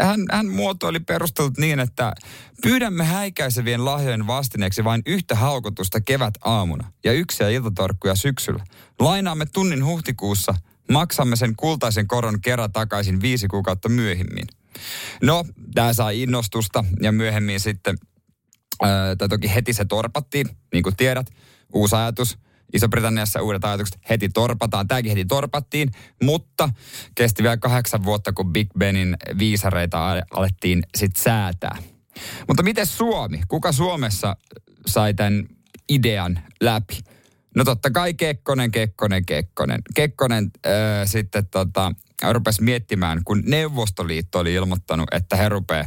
hän, 0.00 0.20
hän 0.30 0.48
muotoili 0.48 1.00
perustelut 1.00 1.58
niin, 1.58 1.80
että 1.80 2.12
pyydämme 2.62 3.04
häikäisevien 3.04 3.84
lahjojen 3.84 4.26
vastineeksi 4.26 4.84
vain 4.84 5.02
yhtä 5.06 5.34
haukotusta 5.34 6.00
kevät 6.00 6.34
aamuna 6.44 6.92
ja 7.04 7.12
yksiä 7.12 7.48
iltatorkkuja 7.48 8.14
syksyllä. 8.14 8.64
Lainaamme 8.98 9.46
tunnin 9.46 9.84
huhtikuussa– 9.84 10.54
maksamme 10.90 11.36
sen 11.36 11.56
kultaisen 11.56 12.08
koron 12.08 12.40
kerran 12.40 12.72
takaisin 12.72 13.20
viisi 13.20 13.48
kuukautta 13.48 13.88
myöhemmin. 13.88 14.44
No, 15.22 15.44
tämä 15.74 15.92
sai 15.92 16.22
innostusta 16.22 16.84
ja 17.02 17.12
myöhemmin 17.12 17.60
sitten, 17.60 17.96
tai 19.18 19.28
toki 19.28 19.54
heti 19.54 19.72
se 19.72 19.84
torpattiin, 19.84 20.46
niin 20.72 20.82
kuin 20.82 20.96
tiedät, 20.96 21.26
uusi 21.72 21.96
ajatus. 21.96 22.38
Iso-Britanniassa 22.72 23.42
uudet 23.42 23.64
ajatukset 23.64 23.98
heti 24.10 24.28
torpataan. 24.28 24.88
Tämäkin 24.88 25.10
heti 25.10 25.24
torpattiin, 25.24 25.90
mutta 26.22 26.68
kesti 27.14 27.42
vielä 27.42 27.56
kahdeksan 27.56 28.04
vuotta, 28.04 28.32
kun 28.32 28.52
Big 28.52 28.68
Benin 28.78 29.16
viisareita 29.38 30.22
alettiin 30.30 30.82
sitten 30.96 31.22
säätää. 31.22 31.76
Mutta 32.48 32.62
miten 32.62 32.86
Suomi? 32.86 33.40
Kuka 33.48 33.72
Suomessa 33.72 34.36
sai 34.86 35.14
tämän 35.14 35.48
idean 35.88 36.40
läpi? 36.60 36.98
No 37.56 37.64
totta 37.64 37.90
kai 37.90 38.14
Kekkonen, 38.14 38.70
Kekkonen, 38.70 39.26
Kekkonen. 39.26 39.82
Kekkonen 39.94 40.50
äh, 40.66 40.72
sitten 41.04 41.46
tota, 41.46 41.92
rupesi 42.32 42.62
miettimään, 42.62 43.20
kun 43.24 43.42
Neuvostoliitto 43.46 44.38
oli 44.38 44.54
ilmoittanut, 44.54 45.14
että 45.14 45.36
he 45.36 45.48
rupeaa 45.48 45.86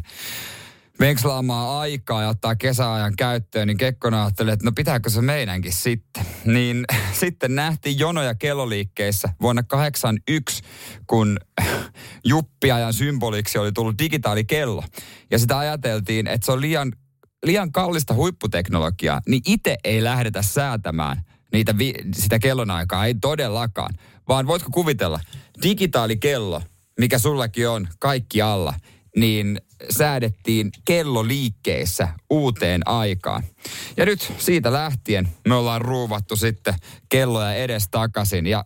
venkslaamaan 0.99 1.79
aikaa 1.79 2.21
ja 2.21 2.29
ottaa 2.29 2.55
kesäajan 2.55 3.15
käyttöön, 3.15 3.67
niin 3.67 3.77
Kekkonen 3.77 4.19
ajatteli, 4.19 4.51
että 4.51 4.65
no 4.65 4.71
pitääkö 4.71 5.09
se 5.09 5.21
meidänkin 5.21 5.73
sitten. 5.73 6.25
Niin 6.45 6.85
sitten 7.21 7.55
nähtiin 7.55 7.99
jonoja 7.99 8.35
kelloliikkeissä 8.35 9.29
vuonna 9.41 9.63
81, 9.63 10.63
kun 11.07 11.37
juppiajan 12.25 12.93
symboliksi 12.93 13.57
oli 13.57 13.71
tullut 13.71 13.99
digitaalikello. 13.99 14.83
Ja 15.31 15.39
sitä 15.39 15.57
ajateltiin, 15.57 16.27
että 16.27 16.45
se 16.45 16.51
on 16.51 16.61
liian, 16.61 16.91
liian 17.45 17.71
kallista 17.71 18.13
huipputeknologiaa, 18.13 19.21
niin 19.27 19.41
itse 19.47 19.77
ei 19.83 20.03
lähdetä 20.03 20.41
säätämään– 20.41 21.21
niitä 21.53 21.77
vi- 21.77 21.93
sitä 22.15 22.39
kellonaikaa, 22.39 23.05
ei 23.05 23.15
todellakaan. 23.21 23.95
Vaan 24.27 24.47
voitko 24.47 24.69
kuvitella, 24.73 25.19
digitaalikello, 25.63 26.61
mikä 26.99 27.19
sullakin 27.19 27.69
on 27.69 27.87
kaikki 27.99 28.41
alla, 28.41 28.73
niin 29.15 29.61
säädettiin 29.89 30.71
kello 30.85 31.27
liikkeessä 31.27 32.07
uuteen 32.29 32.87
aikaan. 32.87 33.43
Ja 33.97 34.05
nyt 34.05 34.33
siitä 34.37 34.73
lähtien 34.73 35.27
me 35.47 35.55
ollaan 35.55 35.81
ruuvattu 35.81 36.35
sitten 36.35 36.73
kelloja 37.09 37.53
edes 37.53 37.87
takaisin. 37.91 38.47
Ja 38.47 38.63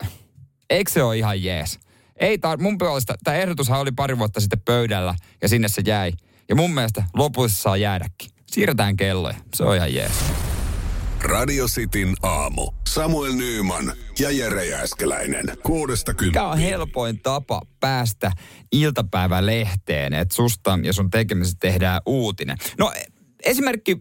eikö 0.69 0.91
se 0.91 1.03
ole 1.03 1.17
ihan 1.17 1.43
jees? 1.43 1.79
Ei 2.19 2.37
tar- 2.37 2.61
mun 2.61 2.77
puolesta, 2.77 3.15
tämä 3.23 3.37
ehdotushan 3.37 3.79
oli 3.79 3.91
pari 3.91 4.17
vuotta 4.17 4.39
sitten 4.39 4.61
pöydällä 4.65 5.15
ja 5.41 5.49
sinne 5.49 5.67
se 5.67 5.81
jäi. 5.85 6.13
Ja 6.49 6.55
mun 6.55 6.73
mielestä 6.73 7.03
lopussa 7.13 7.61
saa 7.61 7.77
jäädäkin. 7.77 8.31
Siirretään 8.45 8.97
kelloja. 8.97 9.35
Se 9.55 9.63
on 9.63 9.75
ihan 9.75 9.93
jees. 9.93 10.13
Radio 11.21 11.65
Cityn 11.65 12.15
aamu. 12.23 12.71
Samuel 12.87 13.33
Nyyman 13.33 13.93
ja 14.19 14.31
Jere 14.31 14.65
Jääskeläinen. 14.65 15.45
Kuudesta 15.63 16.13
Mikä 16.21 16.47
on 16.47 16.57
helpoin 16.57 17.19
tapa 17.19 17.61
päästä 17.79 18.31
iltapäivälehteen, 18.71 20.13
että 20.13 20.35
susta 20.35 20.79
ja 20.83 20.93
sun 20.93 21.09
tekemisestä 21.09 21.57
tehdään 21.59 22.01
uutinen? 22.05 22.57
No 22.77 22.93
esimerkki, 23.45 23.97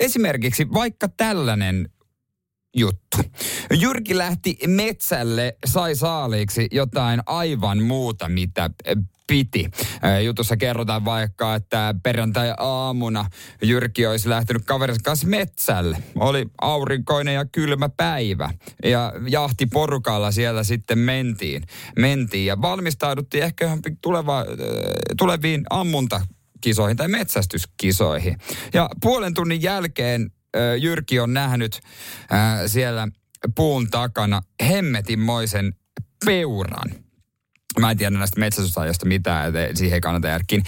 esimerkiksi 0.00 0.66
vaikka 0.72 1.08
tällainen 1.08 1.88
juttu. 2.76 3.18
Jyrki 3.80 4.18
lähti 4.18 4.58
metsälle, 4.66 5.56
sai 5.66 5.94
saaliiksi 5.94 6.68
jotain 6.72 7.20
aivan 7.26 7.82
muuta, 7.82 8.28
mitä 8.28 8.70
piti. 9.30 9.70
Jutussa 10.24 10.56
kerrotaan 10.56 11.04
vaikka, 11.04 11.54
että 11.54 11.94
perjantai-aamuna 12.02 13.26
Jyrki 13.62 14.06
olisi 14.06 14.28
lähtenyt 14.28 14.62
kaverinsa 14.64 15.00
kanssa 15.04 15.26
metsälle. 15.26 16.02
Oli 16.16 16.46
aurinkoinen 16.60 17.34
ja 17.34 17.44
kylmä 17.44 17.88
päivä. 17.88 18.50
Ja 18.84 19.12
jahti 19.28 19.66
porukalla 19.66 20.30
siellä 20.30 20.64
sitten 20.64 20.98
mentiin. 20.98 21.62
mentiin 21.98 22.46
ja 22.46 22.62
valmistauduttiin 22.62 23.44
ehkä 23.44 23.64
johonkin 23.64 23.98
tuleva, 24.02 24.44
tuleviin 25.18 25.64
ammunta 25.70 26.20
kisoihin 26.60 26.96
tai 26.96 27.08
metsästyskisoihin. 27.08 28.36
Ja 28.74 28.88
puolen 29.02 29.34
tunnin 29.34 29.62
jälkeen 29.62 30.30
Jyrki 30.80 31.20
on 31.20 31.34
nähnyt 31.34 31.80
siellä 32.66 33.08
puun 33.54 33.90
takana 33.90 34.42
hemmetinmoisen 34.68 35.74
peuran. 36.24 36.90
Mä 37.78 37.90
en 37.90 37.96
tiedä 37.96 38.18
näistä 38.18 38.40
metsästysajoista 38.40 39.06
mitään, 39.06 39.56
että 39.56 39.78
siihen 39.78 39.94
ei 39.94 40.00
kannata 40.00 40.28
järkkiin. 40.28 40.62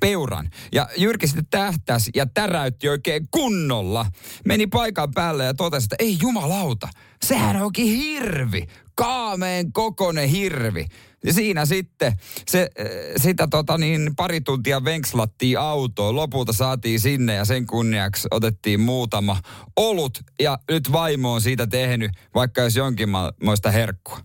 Peuran. 0.00 0.50
Ja 0.72 0.88
Jyrki 0.96 1.26
sitten 1.26 1.46
tähtäsi 1.50 2.10
ja 2.14 2.26
täräytti 2.26 2.88
oikein 2.88 3.28
kunnolla. 3.30 4.06
Meni 4.44 4.66
paikan 4.66 5.10
päälle 5.14 5.44
ja 5.44 5.54
totesi, 5.54 5.84
että 5.84 5.96
ei 5.98 6.16
jumalauta, 6.22 6.88
sehän 7.24 7.62
onkin 7.62 7.86
hirvi. 7.86 8.66
Kaameen 8.94 9.72
kokonen 9.72 10.28
hirvi. 10.28 10.86
Ja 11.24 11.32
siinä 11.32 11.66
sitten 11.66 12.12
se, 12.48 12.68
sitä 13.16 13.48
tota 13.50 13.78
niin, 13.78 14.10
pari 14.16 14.40
tuntia 14.40 14.84
venkslattiin 14.84 15.58
autoon. 15.58 16.16
Lopulta 16.16 16.52
saatiin 16.52 17.00
sinne 17.00 17.34
ja 17.34 17.44
sen 17.44 17.66
kunniaksi 17.66 18.28
otettiin 18.30 18.80
muutama 18.80 19.40
olut. 19.76 20.18
Ja 20.40 20.58
nyt 20.70 20.92
vaimo 20.92 21.32
on 21.32 21.40
siitä 21.40 21.66
tehnyt, 21.66 22.10
vaikka 22.34 22.62
jos 22.62 22.76
jonkinmoista 22.76 23.70
herkkua. 23.70 24.20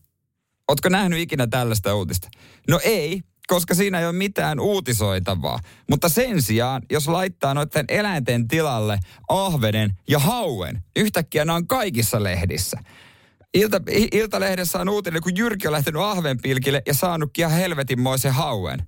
Ootko 0.71 0.89
nähnyt 0.89 1.19
ikinä 1.19 1.47
tällaista 1.47 1.95
uutista? 1.95 2.29
No 2.67 2.79
ei, 2.83 3.21
koska 3.47 3.75
siinä 3.75 3.99
ei 3.99 4.05
ole 4.05 4.13
mitään 4.13 4.59
uutisoitavaa. 4.59 5.59
Mutta 5.89 6.09
sen 6.09 6.41
sijaan, 6.41 6.81
jos 6.91 7.07
laittaa 7.07 7.53
noiden 7.53 7.85
eläinten 7.87 8.47
tilalle 8.47 8.99
ahvenen 9.29 9.89
ja 10.07 10.19
hauen, 10.19 10.83
yhtäkkiä 10.95 11.45
nämä 11.45 11.55
on 11.55 11.67
kaikissa 11.67 12.23
lehdissä. 12.23 12.79
Ilta, 13.53 13.81
Iltalehdessä 14.11 14.79
on 14.79 14.89
uutinen, 14.89 15.21
kun 15.21 15.37
Jyrki 15.37 15.67
on 15.67 15.73
lähtenyt 15.73 16.01
ahvenpilkille 16.01 16.81
ja 16.87 16.93
saanutkin 16.93 17.45
ihan 17.45 17.57
helvetinmoisen 17.57 18.33
hauen. 18.33 18.87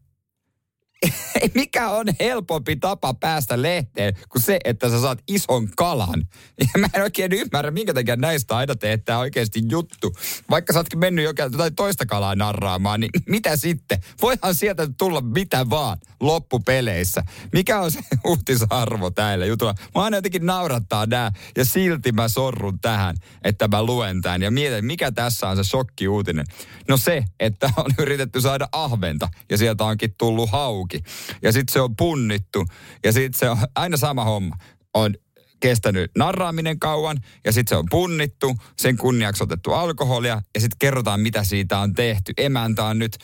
mikä 1.56 1.90
on 1.90 2.06
helpompi 2.20 2.76
tapa 2.76 3.14
päästä 3.14 3.62
lehteen 3.62 4.14
kuin 4.30 4.42
se, 4.42 4.60
että 4.64 4.90
sä 4.90 5.02
saat 5.02 5.20
ison 5.28 5.70
kalan. 5.76 6.28
Ja 6.60 6.80
mä 6.80 6.88
en 6.94 7.02
oikein 7.02 7.34
ymmärrä, 7.34 7.72
minkä 7.72 7.94
takia 7.94 8.16
näistä 8.16 8.58
aina 8.58 8.76
teettää 8.76 9.20
oikeasti 9.20 9.62
juttu. 9.70 10.16
Vaikka 10.50 10.74
sä 10.74 10.80
ootkin 10.80 11.00
mennyt 11.00 11.26
jotain 11.26 11.76
toista 11.76 12.06
kalaa 12.06 12.36
narraamaan, 12.36 13.00
niin 13.00 13.10
mitä 13.30 13.58
sitten? 13.58 14.00
Voihan 14.22 14.56
sieltä 14.56 14.88
tulla 14.98 15.22
mitä 15.22 15.70
vaan 15.70 15.98
loppupeleissä. 16.20 17.24
Mikä 17.54 17.80
on 17.82 17.92
se 17.92 18.00
uutisarvo 18.26 19.10
täällä 19.10 19.46
jutulla? 19.46 19.76
Mä 19.96 20.04
aina 20.04 20.18
jotenkin 20.18 20.46
naurattaa 20.46 21.06
nää 21.06 21.32
ja 21.58 21.66
silti 21.66 22.12
mä 22.12 22.28
sorrun 22.28 22.80
tähän, 22.80 23.16
että 23.44 23.68
mä 23.68 23.84
luen 23.84 24.22
tämän 24.22 24.42
ja 24.42 24.52
mietin, 24.52 24.86
mikä 24.86 25.12
tässä 25.12 25.50
on 25.50 25.56
se 25.56 25.64
shokki-uutinen. 25.64 26.46
No 26.90 26.98
se, 26.98 27.24
että 27.40 27.70
on 27.78 27.92
yritetty 28.00 28.42
saada 28.42 28.68
ahventa 28.72 29.30
ja 29.50 29.58
sieltä 29.58 29.84
onkin 29.84 30.16
tullut 30.18 30.50
hauki. 30.50 30.93
Ja 31.42 31.52
sitten 31.52 31.74
se 31.74 31.82
on 31.82 31.96
punnittu 31.96 32.66
ja 33.04 33.12
sitten 33.12 33.40
se 33.40 33.50
on 33.50 33.58
aina 33.76 33.98
sama 33.98 34.24
homma. 34.24 34.56
On 34.94 35.16
kestänyt 35.60 36.12
narraaminen 36.18 36.80
kauan 36.80 37.18
ja 37.46 37.52
sitten 37.52 37.70
se 37.70 37.80
on 37.80 37.86
punnittu, 37.90 38.56
sen 38.80 38.98
kunniaksi 38.98 39.44
otettu 39.44 39.74
alkoholia 39.74 40.42
ja 40.56 40.62
sitten 40.62 40.78
kerrotaan, 40.80 41.20
mitä 41.20 41.44
siitä 41.44 41.80
on 41.80 41.94
tehty. 41.94 42.34
Emäntä 42.38 42.86
on 42.86 43.00
nyt 43.00 43.18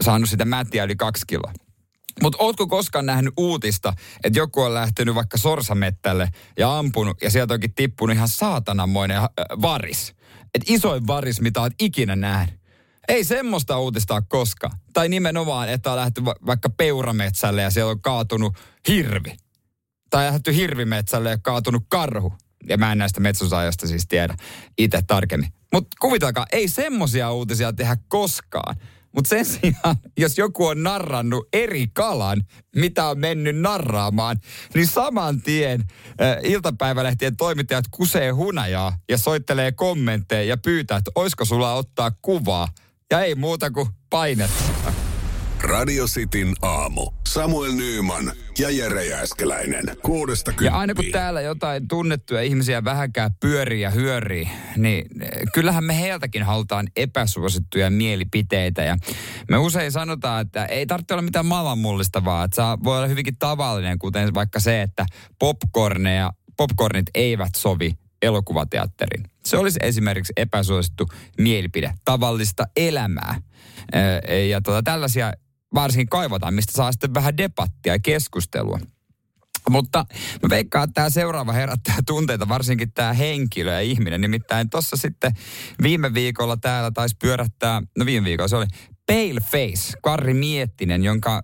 saanut 0.00 0.28
sitä 0.28 0.44
mätiä 0.44 0.84
yli 0.84 0.96
kaksi 0.96 1.24
kiloa. 1.26 1.52
Mutta 2.22 2.38
ootko 2.40 2.66
koskaan 2.66 3.06
nähnyt 3.06 3.34
uutista, 3.36 3.92
että 4.24 4.38
joku 4.38 4.62
on 4.62 4.74
lähtenyt 4.74 5.14
vaikka 5.14 5.38
sorsamettälle 5.38 6.28
ja 6.58 6.78
ampunut 6.78 7.22
ja 7.22 7.30
sieltä 7.30 7.54
onkin 7.54 7.74
tippunut 7.74 8.16
ihan 8.16 8.28
saatananmoinen 8.28 9.22
varis? 9.62 10.14
Että 10.54 10.72
isoin 10.72 11.06
varis, 11.06 11.40
mitä 11.40 11.60
oot 11.60 11.72
ikinä 11.80 12.16
nähnyt. 12.16 12.60
Ei 13.08 13.24
semmoista 13.24 13.78
uutista 13.78 14.22
koskaan. 14.22 14.78
Tai 14.92 15.08
nimenomaan, 15.08 15.68
että 15.68 15.90
on 15.90 15.96
lähty 15.96 16.24
va- 16.24 16.34
vaikka 16.46 16.70
peurametsälle 16.70 17.62
ja 17.62 17.70
siellä 17.70 17.90
on 17.90 18.00
kaatunut 18.00 18.56
hirvi. 18.88 19.36
Tai 20.10 20.26
lähty 20.26 20.54
hirvimetsälle 20.54 21.30
ja 21.30 21.38
kaatunut 21.38 21.82
karhu. 21.88 22.32
Ja 22.68 22.76
mä 22.76 22.92
en 22.92 22.98
näistä 22.98 23.20
metsäsajasta 23.20 23.86
siis 23.86 24.06
tiedä 24.08 24.36
itse 24.78 25.00
tarkemmin. 25.06 25.52
Mutta 25.72 25.96
kuvitelkaa, 26.00 26.46
ei 26.52 26.68
semmoisia 26.68 27.32
uutisia 27.32 27.72
tehdä 27.72 27.96
koskaan. 28.08 28.76
Mutta 29.14 29.28
sen 29.28 29.44
sijaan, 29.44 29.96
jos 30.18 30.38
joku 30.38 30.66
on 30.66 30.82
narrannut 30.82 31.48
eri 31.52 31.86
kalan, 31.92 32.44
mitä 32.76 33.08
on 33.08 33.18
mennyt 33.18 33.56
narraamaan, 33.56 34.40
niin 34.74 34.86
saman 34.86 35.42
tien 35.42 35.80
äh, 36.20 36.36
iltapäivälehtien 36.42 37.36
toimittajat 37.36 37.84
kusee 37.90 38.30
hunajaa 38.30 38.98
ja 39.08 39.18
soittelee 39.18 39.72
kommentteja 39.72 40.42
ja 40.42 40.56
pyytää, 40.56 40.96
että 40.98 41.10
oisko 41.14 41.44
sulla 41.44 41.74
ottaa 41.74 42.10
kuvaa. 42.22 42.68
Ja 43.10 43.20
ei 43.20 43.34
muuta 43.34 43.70
kuin 43.70 43.88
painetta. 44.10 44.64
Radio 45.60 46.06
Cityn 46.06 46.54
aamu. 46.62 47.10
Samuel 47.26 47.72
Nyyman 47.72 48.32
ja 48.58 48.70
Jere 48.70 49.04
Jääskeläinen. 49.04 49.84
Kuudesta 50.02 50.52
Ja 50.60 50.78
aina 50.78 50.94
kun 50.94 51.04
täällä 51.12 51.40
jotain 51.40 51.88
tunnettuja 51.88 52.42
ihmisiä 52.42 52.84
vähäkään 52.84 53.30
pyörii 53.40 53.80
ja 53.80 53.90
hyörii, 53.90 54.48
niin 54.76 55.22
eh, 55.22 55.30
kyllähän 55.54 55.84
me 55.84 56.00
heiltäkin 56.00 56.42
halutaan 56.42 56.88
epäsuosittuja 56.96 57.90
mielipiteitä. 57.90 58.82
Ja 58.82 58.96
me 59.50 59.58
usein 59.58 59.92
sanotaan, 59.92 60.40
että 60.40 60.64
ei 60.64 60.86
tarvitse 60.86 61.14
olla 61.14 61.22
mitään 61.22 61.46
maailmanmullistavaa, 61.46 62.44
että 62.44 62.54
saa, 62.54 62.78
voi 62.84 62.96
olla 62.96 63.08
hyvinkin 63.08 63.36
tavallinen, 63.36 63.98
kuten 63.98 64.34
vaikka 64.34 64.60
se, 64.60 64.82
että 64.82 65.06
popcorneja, 65.38 66.32
popcornit 66.56 67.06
eivät 67.14 67.54
sovi 67.56 67.92
elokuvateatterin. 68.22 69.24
Se 69.44 69.56
olisi 69.56 69.78
esimerkiksi 69.82 70.32
epäsuosittu 70.36 71.08
mielipide, 71.38 71.94
tavallista 72.04 72.66
elämää. 72.76 73.40
Ja 74.50 74.60
tota, 74.60 74.82
tällaisia 74.82 75.32
varsinkin 75.74 76.08
kaivataan, 76.08 76.54
mistä 76.54 76.72
saa 76.72 76.92
sitten 76.92 77.14
vähän 77.14 77.36
debattia 77.36 77.92
ja 77.92 77.98
keskustelua. 77.98 78.78
Mutta 79.70 80.06
mä 80.42 80.48
veikkaan, 80.48 80.84
että 80.84 80.94
tämä 80.94 81.10
seuraava 81.10 81.52
herättää 81.52 81.96
tunteita, 82.06 82.48
varsinkin 82.48 82.92
tämä 82.92 83.12
henkilö 83.12 83.72
ja 83.72 83.80
ihminen. 83.80 84.20
Nimittäin 84.20 84.70
tuossa 84.70 84.96
sitten 84.96 85.32
viime 85.82 86.14
viikolla 86.14 86.56
täällä 86.56 86.90
taisi 86.90 87.16
pyörähtää, 87.20 87.82
no 87.98 88.06
viime 88.06 88.24
viikolla 88.24 88.48
se 88.48 88.56
oli 88.56 88.66
Pale 89.08 89.40
Face, 89.50 89.98
Karri 90.02 90.34
Miettinen, 90.34 91.04
jonka 91.04 91.42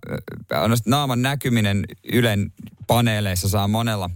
äh, 0.53 0.69
naaman 0.87 1.23
näkyminen 1.23 1.85
Ylen 2.13 2.53
paneeleissa 2.87 3.49
saa 3.49 3.69
monella 3.69 4.11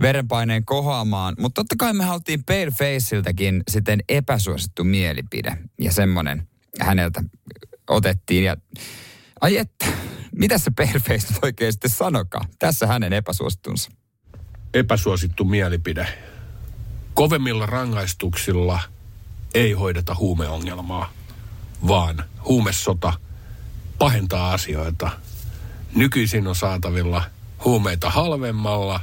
verenpaineen 0.00 0.64
kohoamaan. 0.64 1.34
Mutta 1.38 1.60
totta 1.60 1.74
kai 1.78 1.92
me 1.92 2.04
haluttiin 2.04 2.44
Pale 2.44 2.70
Faceiltäkin 2.70 3.62
sitten 3.68 4.00
epäsuosittu 4.08 4.84
mielipide. 4.84 5.58
Ja 5.80 5.92
semmoinen 5.92 6.48
häneltä 6.80 7.22
otettiin. 7.88 8.44
Ja 8.44 8.56
ai 9.40 9.56
että, 9.56 9.86
mitä 10.36 10.58
se 10.58 10.70
Pale 10.76 11.00
Face 11.08 11.34
oikein 11.42 11.72
sitten 11.72 11.90
sanokaa? 11.90 12.44
Tässä 12.58 12.86
hänen 12.86 13.12
epäsuosittunsa. 13.12 13.90
epäsuosittu 14.74 15.44
mielipide. 15.44 16.08
Kovemmilla 17.14 17.66
rangaistuksilla 17.66 18.80
ei 19.54 19.72
hoideta 19.72 20.14
huumeongelmaa, 20.14 21.12
vaan 21.88 22.24
huumesota 22.48 23.12
pahentaa 23.98 24.52
asioita. 24.52 25.10
Nykyisin 25.94 26.46
on 26.46 26.56
saatavilla 26.56 27.24
huumeita 27.64 28.10
halvemmalla 28.10 29.00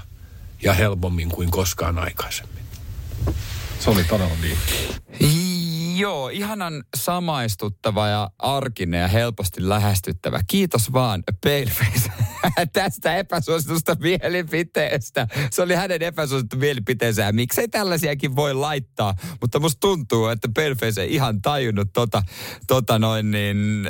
ja 0.63 0.73
helpommin 0.73 1.29
kuin 1.29 1.51
koskaan 1.51 1.99
aikaisemmin. 1.99 2.63
Se 3.79 3.89
oli 3.89 4.03
todella 4.03 4.35
niin. 4.41 4.57
Joo, 5.97 6.29
ihanan 6.29 6.83
samaistuttava 6.95 8.07
ja 8.07 8.29
arkinen 8.39 9.01
ja 9.01 9.07
helposti 9.07 9.69
lähestyttävä. 9.69 10.39
Kiitos 10.47 10.93
vaan 10.93 11.23
Paleface 11.43 12.11
tästä 12.73 13.15
epäsuositusta 13.15 13.95
mielipiteestä. 13.99 15.27
Se 15.51 15.61
oli 15.61 15.75
hänen 15.75 16.01
epäsuosittu 16.01 16.57
mielipiteensä 16.57 17.31
miksei 17.31 17.67
tällaisiakin 17.67 18.35
voi 18.35 18.53
laittaa. 18.53 19.13
Mutta 19.41 19.59
musta 19.59 19.79
tuntuu, 19.79 20.27
että 20.27 20.49
Paleface 20.55 21.01
ei 21.01 21.13
ihan 21.13 21.41
tajunnut 21.41 21.93
tota, 21.93 22.23
tota 22.67 22.99
noin 22.99 23.31
niin 23.31 23.87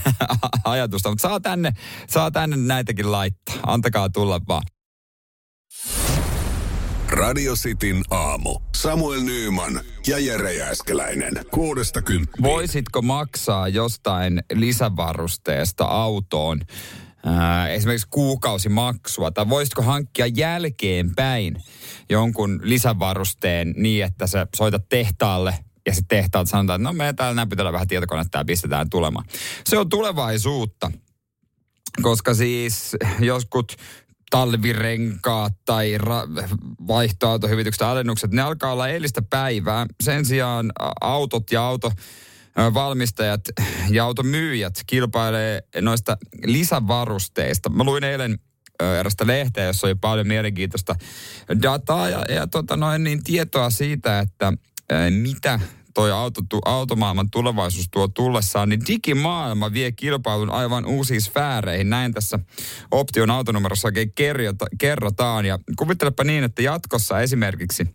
ajatusta. 0.64 1.08
Mutta 1.08 1.22
saa 1.28 1.40
tänne, 1.40 1.72
saa 2.08 2.30
tänne 2.30 2.56
näitäkin 2.56 3.12
laittaa. 3.12 3.54
Antakaa 3.66 4.08
tulla 4.08 4.40
vaan. 4.48 4.62
Radio 7.08 7.54
Cityn 7.54 8.02
aamu. 8.10 8.60
Samuel 8.74 9.20
Nyyman 9.20 9.80
ja 10.06 10.18
Jere 10.18 10.54
Jääskeläinen. 10.54 11.32
Kuudesta 11.50 12.02
kymppiin. 12.02 12.42
Voisitko 12.42 13.02
maksaa 13.02 13.68
jostain 13.68 14.42
lisävarusteesta 14.52 15.84
autoon 15.84 16.60
ää, 17.24 17.68
esimerkiksi 17.68 18.08
kuukausimaksua, 18.10 19.30
tai 19.30 19.48
voisitko 19.48 19.82
hankkia 19.82 20.26
jälkeenpäin 20.26 21.62
jonkun 22.10 22.60
lisävarusteen 22.62 23.74
niin, 23.76 24.04
että 24.04 24.26
sä 24.26 24.46
soitat 24.56 24.88
tehtaalle 24.88 25.58
ja 25.86 25.94
sitten 25.94 26.18
tehtaat 26.18 26.48
sanotaan, 26.48 26.80
että 26.80 26.88
no 26.88 26.92
me 26.92 27.12
täällä 27.12 27.34
näpytellään 27.34 27.72
vähän 27.72 27.88
tietokonetta 27.88 28.38
ja 28.38 28.44
pistetään 28.44 28.90
tulemaan. 28.90 29.26
Se 29.64 29.78
on 29.78 29.88
tulevaisuutta, 29.88 30.90
koska 32.02 32.34
siis 32.34 32.96
joskut 33.20 33.76
talvirenkaat 34.30 35.52
tai 35.64 35.98
ra- 35.98 36.58
vaihtoautohyvitykset 36.86 37.82
alennukset, 37.82 38.30
ne 38.30 38.42
alkaa 38.42 38.72
olla 38.72 38.88
eilistä 38.88 39.22
päivää. 39.30 39.86
Sen 40.02 40.24
sijaan 40.24 40.72
autot 41.00 41.52
ja 41.52 41.66
auto 41.66 41.92
valmistajat 42.56 43.40
ja 43.90 44.04
automyyjät 44.04 44.74
kilpailee 44.86 45.62
noista 45.80 46.16
lisävarusteista. 46.44 47.68
Mä 47.70 47.84
luin 47.84 48.04
eilen 48.04 48.38
erästä 49.00 49.26
lehteä, 49.26 49.64
jossa 49.64 49.86
oli 49.86 49.94
paljon 49.94 50.26
mielenkiintoista 50.26 50.96
dataa 51.62 52.08
ja, 52.08 52.24
ja 52.28 52.46
tota 52.46 52.76
noin, 52.76 53.04
niin 53.04 53.24
tietoa 53.24 53.70
siitä, 53.70 54.18
että 54.18 54.52
mitä 55.10 55.60
toi 55.94 56.12
auto, 56.12 56.40
automaailman 56.64 57.30
tulevaisuus 57.30 57.88
tuo 57.90 58.08
tullessaan, 58.08 58.68
niin 58.68 58.86
digimaailma 58.86 59.72
vie 59.72 59.92
kilpailun 59.92 60.50
aivan 60.50 60.86
uusiin 60.86 61.22
sfääreihin. 61.22 61.90
Näin 61.90 62.14
tässä 62.14 62.38
Option 62.90 63.30
autonumerossa 63.30 63.88
oikein 63.88 64.12
kerrotaan. 64.78 65.46
Ja 65.46 65.58
kuvittelepa 65.78 66.24
niin, 66.24 66.44
että 66.44 66.62
jatkossa 66.62 67.20
esimerkiksi 67.20 67.88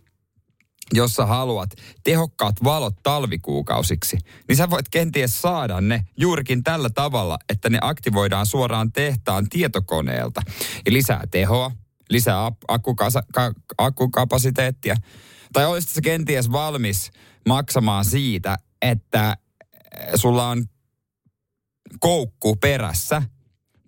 jos 0.93 1.13
sä 1.13 1.25
haluat 1.25 1.69
tehokkaat 2.03 2.55
valot 2.63 2.95
talvikuukausiksi, 3.03 4.17
niin 4.47 4.55
sä 4.55 4.69
voit 4.69 4.89
kenties 4.89 5.41
saada 5.41 5.81
ne 5.81 6.05
juurikin 6.17 6.63
tällä 6.63 6.89
tavalla, 6.89 7.37
että 7.49 7.69
ne 7.69 7.77
aktivoidaan 7.81 8.45
suoraan 8.45 8.91
tehtaan 8.91 9.49
tietokoneelta. 9.49 10.41
Ja 10.85 10.93
lisää 10.93 11.23
tehoa, 11.31 11.71
lisää 12.09 12.51
akkukapasiteettia. 13.77 14.95
Tai 15.53 15.65
olisit 15.65 15.89
sä 15.89 16.01
kenties 16.01 16.51
valmis 16.51 17.11
maksamaan 17.47 18.05
siitä, 18.05 18.57
että 18.81 19.37
sulla 20.15 20.49
on 20.49 20.65
koukku 21.99 22.55
perässä, 22.55 23.21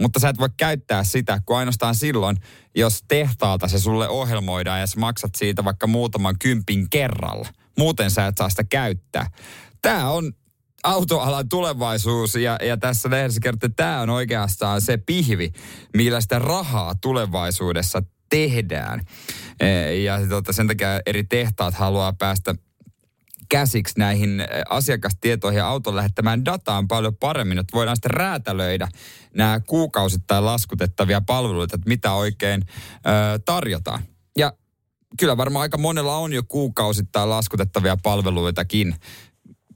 mutta 0.01 0.19
sä 0.19 0.29
et 0.29 0.39
voi 0.39 0.49
käyttää 0.57 1.03
sitä 1.03 1.41
kuin 1.45 1.57
ainoastaan 1.57 1.95
silloin, 1.95 2.37
jos 2.75 3.03
tehtaalta 3.07 3.67
se 3.67 3.79
sulle 3.79 4.09
ohjelmoidaan 4.09 4.79
ja 4.79 4.87
sä 4.87 4.99
maksat 4.99 5.31
siitä 5.37 5.63
vaikka 5.63 5.87
muutaman 5.87 6.35
kympin 6.39 6.89
kerralla. 6.89 7.47
Muuten 7.77 8.11
sä 8.11 8.27
et 8.27 8.37
saa 8.37 8.49
sitä 8.49 8.63
käyttää. 8.63 9.27
Tämä 9.81 10.09
on 10.09 10.33
autoalan 10.83 11.49
tulevaisuus 11.49 12.35
ja, 12.35 12.57
ja 12.61 12.77
tässä 12.77 13.09
lehdessä 13.09 13.39
kertoo, 13.43 13.67
että 13.67 13.83
tämä 13.83 14.01
on 14.01 14.09
oikeastaan 14.09 14.81
se 14.81 14.97
pihvi, 14.97 15.51
millä 15.97 16.21
sitä 16.21 16.39
rahaa 16.39 16.95
tulevaisuudessa 17.01 18.03
tehdään. 18.29 19.01
E, 19.59 19.95
Ja 19.95 20.27
tota, 20.27 20.53
sen 20.53 20.67
takia 20.67 20.87
eri 21.05 21.23
tehtaat 21.23 21.73
haluaa 21.73 22.13
päästä 22.13 22.55
käsiksi 23.51 23.93
näihin 23.97 24.39
eh, 24.39 24.47
asiakastietoihin 24.69 25.57
ja 25.57 25.67
auton 25.67 25.95
lähettämään 25.95 26.45
dataan 26.45 26.87
paljon 26.87 27.15
paremmin, 27.15 27.57
että 27.57 27.73
voidaan 27.73 27.95
sitten 27.97 28.11
räätälöidä 28.11 28.87
nämä 29.35 29.59
kuukausittain 29.59 30.45
laskutettavia 30.45 31.21
palveluita, 31.21 31.75
että 31.75 31.89
mitä 31.89 32.13
oikein 32.13 32.61
ö, 32.65 33.39
tarjotaan. 33.45 34.03
Ja 34.37 34.53
kyllä 35.19 35.37
varmaan 35.37 35.61
aika 35.61 35.77
monella 35.77 36.17
on 36.17 36.33
jo 36.33 36.43
kuukausittain 36.47 37.29
laskutettavia 37.29 37.97
palveluitakin, 38.03 38.95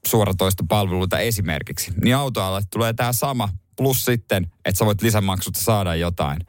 suoratoista 0.08 0.64
palveluita 0.70 1.20
esimerkiksi. 1.20 1.92
Niin 2.04 2.16
autoalle 2.16 2.62
tulee 2.72 2.94
tämä 2.94 3.14
sama, 3.14 3.50
plus 3.78 4.06
sitten, 4.06 4.52
että 4.66 4.80
sä 4.80 4.86
voit 4.86 5.02
lisämaksusta 5.02 5.62
saada 5.62 5.96
jotain 5.96 6.40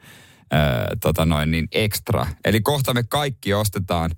ö, 0.53 0.57
tota 1.01 1.25
noin, 1.25 1.51
niin 1.51 1.67
ekstra. 1.71 2.27
Eli 2.45 2.61
kohta 2.61 2.93
me 2.93 3.03
kaikki 3.03 3.53
ostetaan 3.53 4.11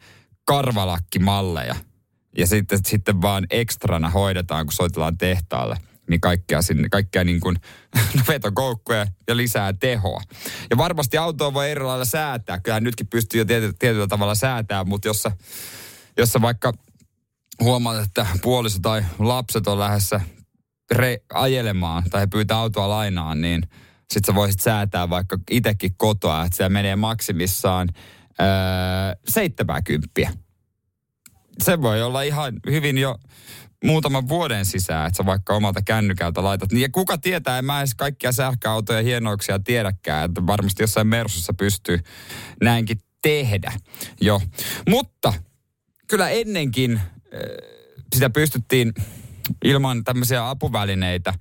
karvalakkimalleja– 0.45 1.75
ja 2.37 2.47
sitten, 2.47 2.79
sitten 2.85 3.21
vaan 3.21 3.47
ekstrana 3.49 4.09
hoidetaan, 4.09 4.65
kun 4.65 4.73
soitellaan 4.73 5.17
tehtaalle, 5.17 5.77
niin 6.09 6.21
kaikkea, 6.21 6.61
sinne, 6.61 6.89
kaikkea 6.89 7.23
niin 7.23 7.39
kuin 7.39 7.55
vetokoukkuja 8.27 9.07
ja 9.27 9.37
lisää 9.37 9.73
tehoa. 9.73 10.21
Ja 10.69 10.77
varmasti 10.77 11.17
autoa 11.17 11.53
voi 11.53 11.71
eri 11.71 11.83
lailla 11.83 12.05
säätää. 12.05 12.59
Kyllähän 12.59 12.83
nytkin 12.83 13.07
pystyy 13.07 13.41
jo 13.41 13.45
tiety, 13.45 13.73
tietyllä 13.79 14.07
tavalla 14.07 14.35
säätämään, 14.35 14.87
mutta 14.87 15.07
jos 15.07 15.21
sä, 15.21 15.31
jos 16.17 16.29
sä 16.29 16.41
vaikka 16.41 16.73
huomaat, 17.63 18.05
että 18.05 18.27
puoliso 18.41 18.79
tai 18.81 19.03
lapset 19.19 19.67
on 19.67 19.79
lähdössä 19.79 20.21
re- 20.93 21.25
ajelemaan 21.33 22.03
tai 22.09 22.21
he 22.21 22.27
pyytää 22.27 22.57
autoa 22.57 22.89
lainaan, 22.89 23.41
niin 23.41 23.61
sit 24.13 24.25
sä 24.25 24.35
voisit 24.35 24.59
säätää 24.59 25.09
vaikka 25.09 25.37
itekin 25.51 25.95
kotoa, 25.97 26.45
että 26.45 26.57
se 26.57 26.69
menee 26.69 26.95
maksimissaan 26.95 27.89
öö, 28.41 28.47
70. 29.27 30.48
Se 31.63 31.81
voi 31.81 32.01
olla 32.01 32.21
ihan 32.21 32.53
hyvin 32.69 32.97
jo 32.97 33.15
muutaman 33.83 34.27
vuoden 34.27 34.65
sisään, 34.65 35.07
että 35.07 35.17
sä 35.17 35.25
vaikka 35.25 35.55
omalta 35.55 35.81
kännykältä 35.81 36.43
laitat. 36.43 36.71
Niin 36.71 36.81
ja 36.81 36.89
kuka 36.91 37.17
tietää, 37.17 37.59
en 37.59 37.65
mä 37.65 37.79
edes 37.79 37.95
kaikkia 37.95 38.31
sähköautoja 38.31 39.01
hienouksia 39.01 39.59
tiedäkään, 39.59 40.25
että 40.25 40.47
varmasti 40.47 40.83
jossain 40.83 41.07
Mersussa 41.07 41.53
pystyy 41.53 41.99
näinkin 42.61 42.97
tehdä 43.21 43.73
jo. 44.21 44.41
Mutta 44.89 45.33
kyllä 46.07 46.29
ennenkin 46.29 46.91
äh, 46.93 47.01
sitä 48.13 48.29
pystyttiin 48.29 48.93
ilman 49.63 50.03
tämmöisiä 50.03 50.49
apuvälineitä 50.49 51.33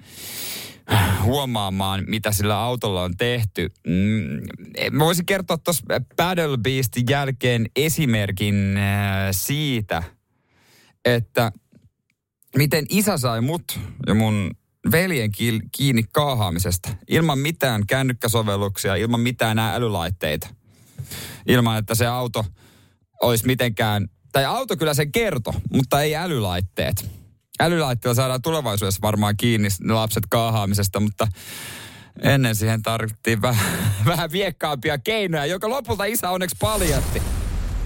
huomaamaan, 1.22 2.04
mitä 2.06 2.32
sillä 2.32 2.58
autolla 2.58 3.02
on 3.02 3.16
tehty. 3.16 3.70
Mm, 3.86 4.98
voisin 4.98 5.26
kertoa 5.26 5.58
tuossa 5.58 5.84
Paddle 6.16 6.58
Beastin 6.58 7.04
jälkeen 7.10 7.66
esimerkin 7.76 8.76
äh, 8.76 9.28
siitä, 9.30 10.02
että 11.04 11.52
miten 12.56 12.86
isä 12.88 13.18
sai 13.18 13.40
mut 13.40 13.80
ja 14.06 14.14
mun 14.14 14.50
veljen 14.90 15.30
kiinni 15.72 16.02
kaahaamisesta 16.12 16.88
ilman 17.08 17.38
mitään 17.38 17.86
kännykkäsovelluksia, 17.86 18.94
ilman 18.94 19.20
mitään 19.20 19.58
älylaitteita. 19.58 20.48
Ilman, 21.46 21.78
että 21.78 21.94
se 21.94 22.06
auto 22.06 22.44
olisi 23.22 23.46
mitenkään, 23.46 24.08
tai 24.32 24.44
auto 24.44 24.76
kyllä 24.76 24.94
sen 24.94 25.12
kerto, 25.12 25.54
mutta 25.72 26.02
ei 26.02 26.16
älylaitteet. 26.16 27.17
Älylaitteilla 27.60 28.14
saadaan 28.14 28.42
tulevaisuudessa 28.42 29.02
varmaan 29.02 29.36
kiinni 29.36 29.68
lapset 29.88 30.24
kaahaamisesta, 30.30 31.00
mutta 31.00 31.28
ennen 32.22 32.54
siihen 32.54 32.82
tarvittiin 32.82 33.42
vähän, 33.42 33.78
vähän 34.06 34.32
viekkaampia 34.32 34.98
keinoja, 34.98 35.46
joka 35.46 35.68
lopulta 35.68 36.04
isä 36.04 36.30
onneksi 36.30 36.56
paljasti. 36.60 37.22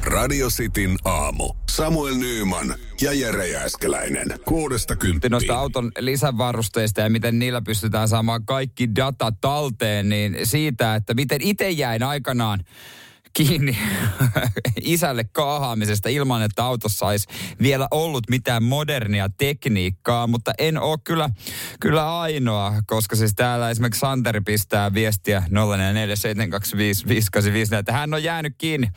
Radio 0.05 0.49
Cityn 0.49 0.97
aamu. 1.05 1.55
Samuel 1.71 2.15
Nyyman 2.15 2.75
ja 3.01 3.13
Jere 3.13 3.49
Jääskeläinen. 3.49 4.29
Kuudesta 4.45 4.97
kymppiin. 4.97 5.31
Noista 5.31 5.55
auton 5.55 5.93
lisävarusteista 5.99 7.01
ja 7.01 7.11
miten 7.11 7.39
niillä 7.39 7.63
pystytään 7.63 8.09
saamaan 8.09 8.45
kaikki 8.45 8.97
data 8.97 9.33
talteen, 9.41 10.09
niin 10.09 10.37
siitä, 10.43 10.95
että 10.95 11.15
miten 11.15 11.41
itse 11.43 11.71
jäin 11.71 12.03
aikanaan 12.03 12.65
kiinni 13.33 13.79
isälle 14.81 15.25
kaahaamisesta 15.25 16.09
ilman, 16.09 16.43
että 16.43 16.65
autossa 16.65 17.07
olisi 17.07 17.29
vielä 17.63 17.89
ollut 17.91 18.31
mitään 18.31 18.63
modernia 18.63 19.29
tekniikkaa, 19.29 20.27
mutta 20.27 20.53
en 20.59 20.81
ole 20.81 20.99
kyllä, 21.05 21.31
kyllä 21.81 22.21
ainoa, 22.21 22.75
koska 22.87 23.17
siis 23.17 23.35
täällä 23.35 23.71
esimerkiksi 23.71 24.01
Santeri 24.01 24.41
pistää 24.41 24.95
viestiä 24.95 25.43
0447255854, 25.51 25.55
että 27.79 27.93
hän 27.93 28.15
on 28.15 28.25
jäänyt 28.25 28.55
kiinni 28.59 28.89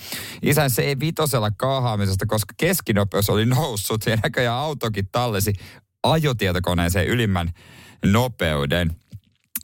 isän 0.42 0.70
C5 0.70 1.54
kaahaamisesta, 1.58 2.26
koska 2.26 2.54
keskinopeus 2.58 3.30
oli 3.30 3.46
noussut 3.46 4.06
ja 4.06 4.18
näköjään 4.24 4.58
autokin 4.58 5.08
tallesi 5.12 5.54
ajotietokoneeseen 6.04 7.08
ylimmän 7.08 7.52
nopeuden. 8.06 8.96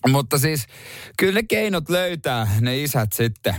Mutta 0.08 0.38
siis 0.38 0.66
kyllä 1.18 1.34
ne 1.34 1.44
keinot 1.44 1.90
löytää 1.90 2.48
ne 2.62 2.78
isät 2.78 3.14
sitten 3.14 3.56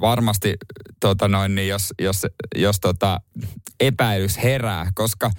varmasti 0.00 0.54
tota 1.00 1.28
noin, 1.28 1.54
niin 1.54 1.68
jos, 1.68 1.94
jos, 2.00 2.26
jos 2.56 2.80
tota, 2.80 3.20
epäilys 3.80 4.42
herää, 4.42 4.92
koska 4.94 5.30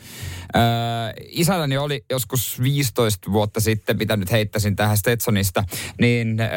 ää, 0.53 1.13
isälläni 1.27 1.77
oli 1.77 2.05
joskus 2.09 2.61
15 2.63 3.31
vuotta 3.31 3.59
sitten, 3.59 3.97
mitä 3.97 4.17
nyt 4.17 4.31
heittäisin 4.31 4.75
tähän 4.75 4.97
Stetsonista, 4.97 5.63
niin 5.99 6.39
ää, 6.39 6.49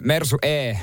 Mersu 0.00 0.36
E 0.42 0.74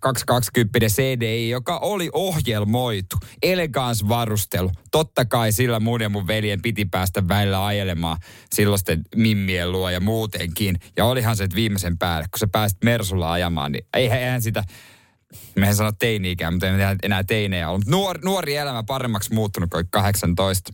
220 0.00 0.86
CDI, 0.86 1.48
joka 1.48 1.78
oli 1.78 2.10
ohjelmoitu. 2.12 3.16
Elegans 3.42 4.08
varustelu. 4.08 4.70
Totta 4.90 5.24
kai 5.24 5.52
sillä 5.52 5.80
mun 5.80 6.00
ja 6.00 6.08
mun 6.08 6.26
veljen 6.26 6.62
piti 6.62 6.84
päästä 6.84 7.28
välillä 7.28 7.66
ajelemaan 7.66 8.18
silloisten 8.52 9.02
mimmien 9.16 9.72
luo 9.72 9.90
ja 9.90 10.00
muutenkin. 10.00 10.78
Ja 10.96 11.04
olihan 11.04 11.36
se 11.36 11.48
viimeisen 11.54 11.98
päälle, 11.98 12.26
kun 12.30 12.38
sä 12.38 12.46
pääsit 12.52 12.78
Mersulla 12.84 13.32
ajamaan, 13.32 13.72
niin 13.72 13.86
eihän 13.94 14.42
sitä 14.42 14.64
me 15.56 15.68
en 15.68 15.76
sano 15.76 15.92
teini-ikää, 15.92 16.50
mutta 16.50 16.66
ei 16.66 16.74
enää 17.02 17.24
teinejä 17.24 17.70
ollut. 17.70 17.86
Nuor, 17.86 18.18
nuori 18.24 18.56
elämä 18.56 18.82
paremmaksi 18.82 19.34
muuttunut 19.34 19.70
kuin 19.70 19.88
18. 19.90 20.72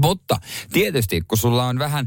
Mutta 0.00 0.36
tietysti, 0.72 1.20
kun 1.20 1.38
sulla 1.38 1.66
on 1.66 1.78
vähän 1.78 2.06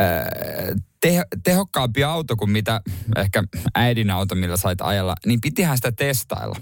äh, 0.00 0.76
te, 1.00 1.22
tehokkaampi 1.44 2.04
auto 2.04 2.36
kuin 2.36 2.50
mitä 2.50 2.80
ehkä 3.16 3.44
äidin 3.74 4.10
auto, 4.10 4.34
millä 4.34 4.56
sait 4.56 4.80
ajella, 4.80 5.14
niin 5.26 5.40
pitihän 5.40 5.78
sitä 5.78 5.92
testailla. 5.92 6.56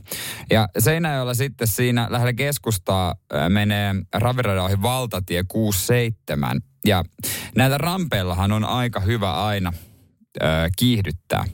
Ja 0.50 0.68
Seinäjoella 0.78 1.34
sitten 1.34 1.68
siinä 1.68 2.06
lähellä 2.10 2.32
keskustaa 2.32 3.14
äh, 3.34 3.50
menee 3.50 3.94
raviradauhin 4.14 4.82
valtatie 4.82 5.44
67. 5.48 6.60
Ja 6.86 7.04
näitä 7.56 7.78
rampeillahan 7.78 8.52
on 8.52 8.64
aika 8.64 9.00
hyvä 9.00 9.44
aina 9.44 9.72
kiihdyttää. 10.76 11.44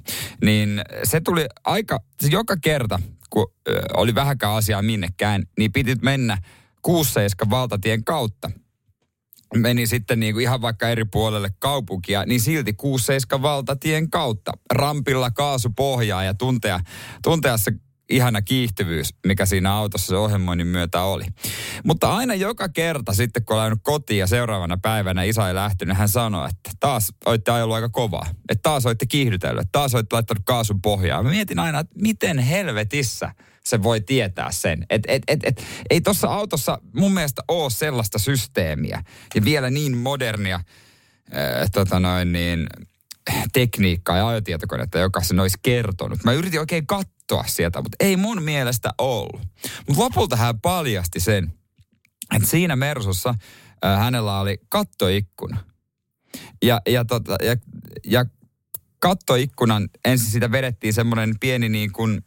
Niin 0.44 0.82
se 1.04 1.20
tuli 1.20 1.46
aika, 1.64 2.00
se 2.20 2.28
joka 2.28 2.56
kerta, 2.56 2.98
kun 3.30 3.52
oli 3.96 4.14
vähäkään 4.14 4.54
asiaa 4.54 4.82
minnekään, 4.82 5.42
niin 5.58 5.72
piti 5.72 5.96
mennä 6.02 6.38
6 6.82 7.20
valtatien 7.50 8.04
kautta. 8.04 8.50
Meni 9.54 9.86
sitten 9.86 10.20
niin 10.20 10.34
kuin 10.34 10.42
ihan 10.42 10.62
vaikka 10.62 10.88
eri 10.88 11.04
puolelle 11.04 11.50
kaupunkia, 11.58 12.24
niin 12.24 12.40
silti 12.40 12.72
6 12.72 13.12
valtatien 13.42 14.10
kautta. 14.10 14.52
Rampilla 14.70 15.30
kaasupohjaa 15.30 16.24
ja 16.24 16.34
tuntea, 16.34 16.80
tuntea 17.22 17.56
se 17.56 17.72
ihana 18.10 18.42
kiihtyvyys, 18.42 19.14
mikä 19.26 19.46
siinä 19.46 19.74
autossa 19.74 20.06
se 20.06 20.16
ohjelmoinnin 20.16 20.66
myötä 20.66 21.02
oli. 21.02 21.24
Mutta 21.84 22.16
aina 22.16 22.34
joka 22.34 22.68
kerta 22.68 23.12
sitten, 23.12 23.44
kun 23.44 23.56
olen 23.56 23.80
kotiin 23.82 24.18
ja 24.18 24.26
seuraavana 24.26 24.78
päivänä 24.82 25.22
isä 25.22 25.48
ei 25.48 25.54
lähtenyt, 25.54 25.96
hän 25.96 26.08
sanoi, 26.08 26.48
että 26.48 26.70
taas 26.80 27.12
olette 27.26 27.50
ajellut 27.50 27.74
aika 27.74 27.88
kovaa. 27.88 28.26
Että 28.48 28.62
taas 28.62 28.86
olette 28.86 29.06
kiihdytellyt, 29.06 29.60
että 29.60 29.78
taas 29.78 29.94
olette 29.94 30.16
laittanut 30.16 30.42
kaasun 30.44 30.82
pohjaa. 30.82 31.22
Mä 31.22 31.30
mietin 31.30 31.58
aina, 31.58 31.78
että 31.78 31.94
miten 32.02 32.38
helvetissä 32.38 33.34
se 33.64 33.82
voi 33.82 34.00
tietää 34.00 34.52
sen. 34.52 34.86
Et, 34.90 35.02
et, 35.08 35.22
et, 35.28 35.40
et, 35.42 35.64
ei 35.90 36.00
tuossa 36.00 36.28
autossa 36.28 36.78
mun 36.94 37.14
mielestä 37.14 37.42
ole 37.48 37.70
sellaista 37.70 38.18
systeemiä. 38.18 39.02
Ja 39.34 39.44
vielä 39.44 39.70
niin 39.70 39.96
modernia 39.96 40.54
äh, 40.54 41.70
tota 41.72 42.00
noin 42.00 42.32
niin, 42.32 42.66
tekniikkaa 43.52 44.16
ja 44.16 44.28
ajotietokonetta, 44.28 44.98
joka 44.98 45.22
sen 45.22 45.40
olisi 45.40 45.58
kertonut. 45.62 46.24
Mä 46.24 46.32
yritin 46.32 46.60
oikein 46.60 46.86
katsoa 46.86 47.17
sieltä, 47.46 47.82
mutta 47.82 47.96
ei 48.00 48.16
mun 48.16 48.42
mielestä 48.42 48.90
ollut. 48.98 49.40
Mutta 49.88 50.02
lopulta 50.02 50.36
hän 50.36 50.60
paljasti 50.60 51.20
sen, 51.20 51.52
että 52.36 52.48
siinä 52.48 52.76
Mersussa 52.76 53.34
äh, 53.84 53.98
hänellä 53.98 54.40
oli 54.40 54.58
kattoikkuna. 54.68 55.64
Ja, 56.62 56.80
ja, 56.88 57.04
tota, 57.04 57.36
ja, 57.42 57.56
ja 58.06 58.24
kattoikkunan, 58.98 59.88
ensin 60.04 60.30
sitä 60.30 60.52
vedettiin 60.52 60.94
semmoinen 60.94 61.34
pieni 61.40 61.68
niin 61.68 61.92
kuin, 61.92 62.22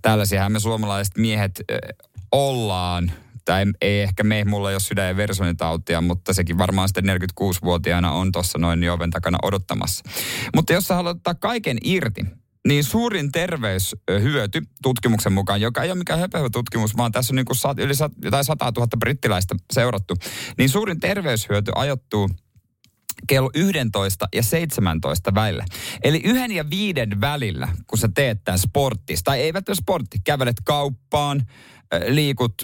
Tällaisiahan 0.03 0.53
me 0.53 0.61
suomalaiset 0.61 1.17
miehet 1.19 1.61
ö, 1.71 1.79
ollaan 2.33 3.13
tai 3.45 3.67
ei 3.81 4.01
ehkä 4.01 4.25
me, 4.25 4.45
mulla 4.45 4.71
ei 4.71 4.75
ole 4.75 4.81
sydän- 4.81 5.09
ja 5.09 5.17
verisuonitautia, 5.17 6.01
mutta 6.01 6.35
sekin 6.35 6.59
varmaan 6.59 6.89
sitten 6.89 7.05
46-vuotiaana 7.07 8.13
on 8.13 8.33
tuossa 8.33 8.59
noin 8.59 8.81
niin 8.81 8.93
oven 8.93 9.11
takana 9.11 9.39
odottamassa. 9.43 10.05
Mutta 10.57 10.73
jos 10.73 10.85
sä 10.85 10.95
haluat 10.95 11.17
ottaa 11.17 11.35
kaiken 11.35 11.79
irti, 11.85 12.23
niin 12.69 12.85
suurin 12.85 13.33
terveyshyöty 13.33 14.63
tutkimuksen 14.83 15.33
mukaan, 15.33 15.61
joka 15.61 15.83
ei 15.83 15.91
ole 15.91 15.99
mikään 15.99 16.21
höpöhö 16.21 16.49
tutkimus, 16.53 16.97
vaan 16.97 17.13
tässä 17.13 17.33
on 17.33 17.37
niin 17.37 17.47
kuin 17.47 17.57
sat, 17.57 17.79
yli 17.79 17.95
sat, 17.95 18.13
jotain 18.25 18.45
100 18.45 18.73
000 18.77 18.89
brittiläistä 18.99 19.55
seurattu, 19.73 20.15
niin 20.59 20.69
suurin 20.69 21.01
terveyshyöty 21.01 21.73
ajoittuu 21.75 22.29
kello 23.27 23.51
11 23.55 24.29
ja 24.35 24.43
17 24.43 25.35
välillä. 25.35 25.65
Eli 26.05 26.21
yhden 26.25 26.53
ja 26.53 26.71
viiden 26.71 27.21
välillä, 27.21 27.69
kun 27.87 27.99
sä 27.99 28.09
teet 28.15 28.45
tämän 28.45 28.59
sporttista, 28.59 29.31
tai 29.31 29.41
eivät 29.41 29.69
ole 29.69 29.77
sportti, 29.77 30.19
kävelet 30.25 30.57
kauppaan, 30.65 31.43
liikut 32.09 32.55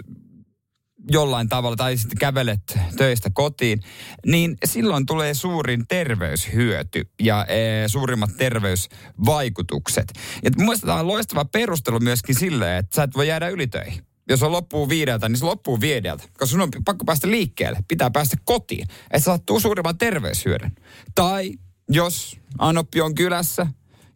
jollain 1.11 1.49
tavalla 1.49 1.77
tai 1.77 1.97
sitten 1.97 2.19
kävelet 2.19 2.79
töistä 2.97 3.31
kotiin, 3.35 3.81
niin 4.27 4.57
silloin 4.65 5.07
tulee 5.07 5.35
suurin 5.35 5.85
terveyshyöty 5.89 7.09
ja 7.23 7.45
e, 7.45 7.89
suurimmat 7.89 8.31
terveysvaikutukset. 8.37 10.12
Ja 10.45 10.51
tämä 10.81 10.95
on 10.95 11.07
loistava 11.07 11.45
perustelu 11.45 12.01
myöskin 12.01 12.35
sille, 12.35 12.79
että 12.79 12.97
sä 12.97 13.03
et 13.03 13.17
voi 13.17 13.29
jäädä 13.29 13.49
ylitöihin. 13.49 14.03
Jos 14.29 14.43
on 14.43 14.53
loppuu 14.53 14.89
viideltä, 14.89 15.29
niin 15.29 15.39
se 15.39 15.45
loppuu 15.45 15.81
viideltä. 15.81 16.23
Koska 16.23 16.47
sun 16.47 16.61
on 16.61 16.71
pakko 16.85 17.05
päästä 17.05 17.31
liikkeelle. 17.31 17.79
Pitää 17.89 18.11
päästä 18.11 18.37
kotiin. 18.45 18.87
Että 19.11 19.25
saat 19.25 19.43
suurimman 19.59 19.99
terveyshyödyn. 19.99 20.73
Tai 21.15 21.53
jos 21.89 22.37
Anoppi 22.59 23.01
on 23.01 23.15
kylässä 23.15 23.67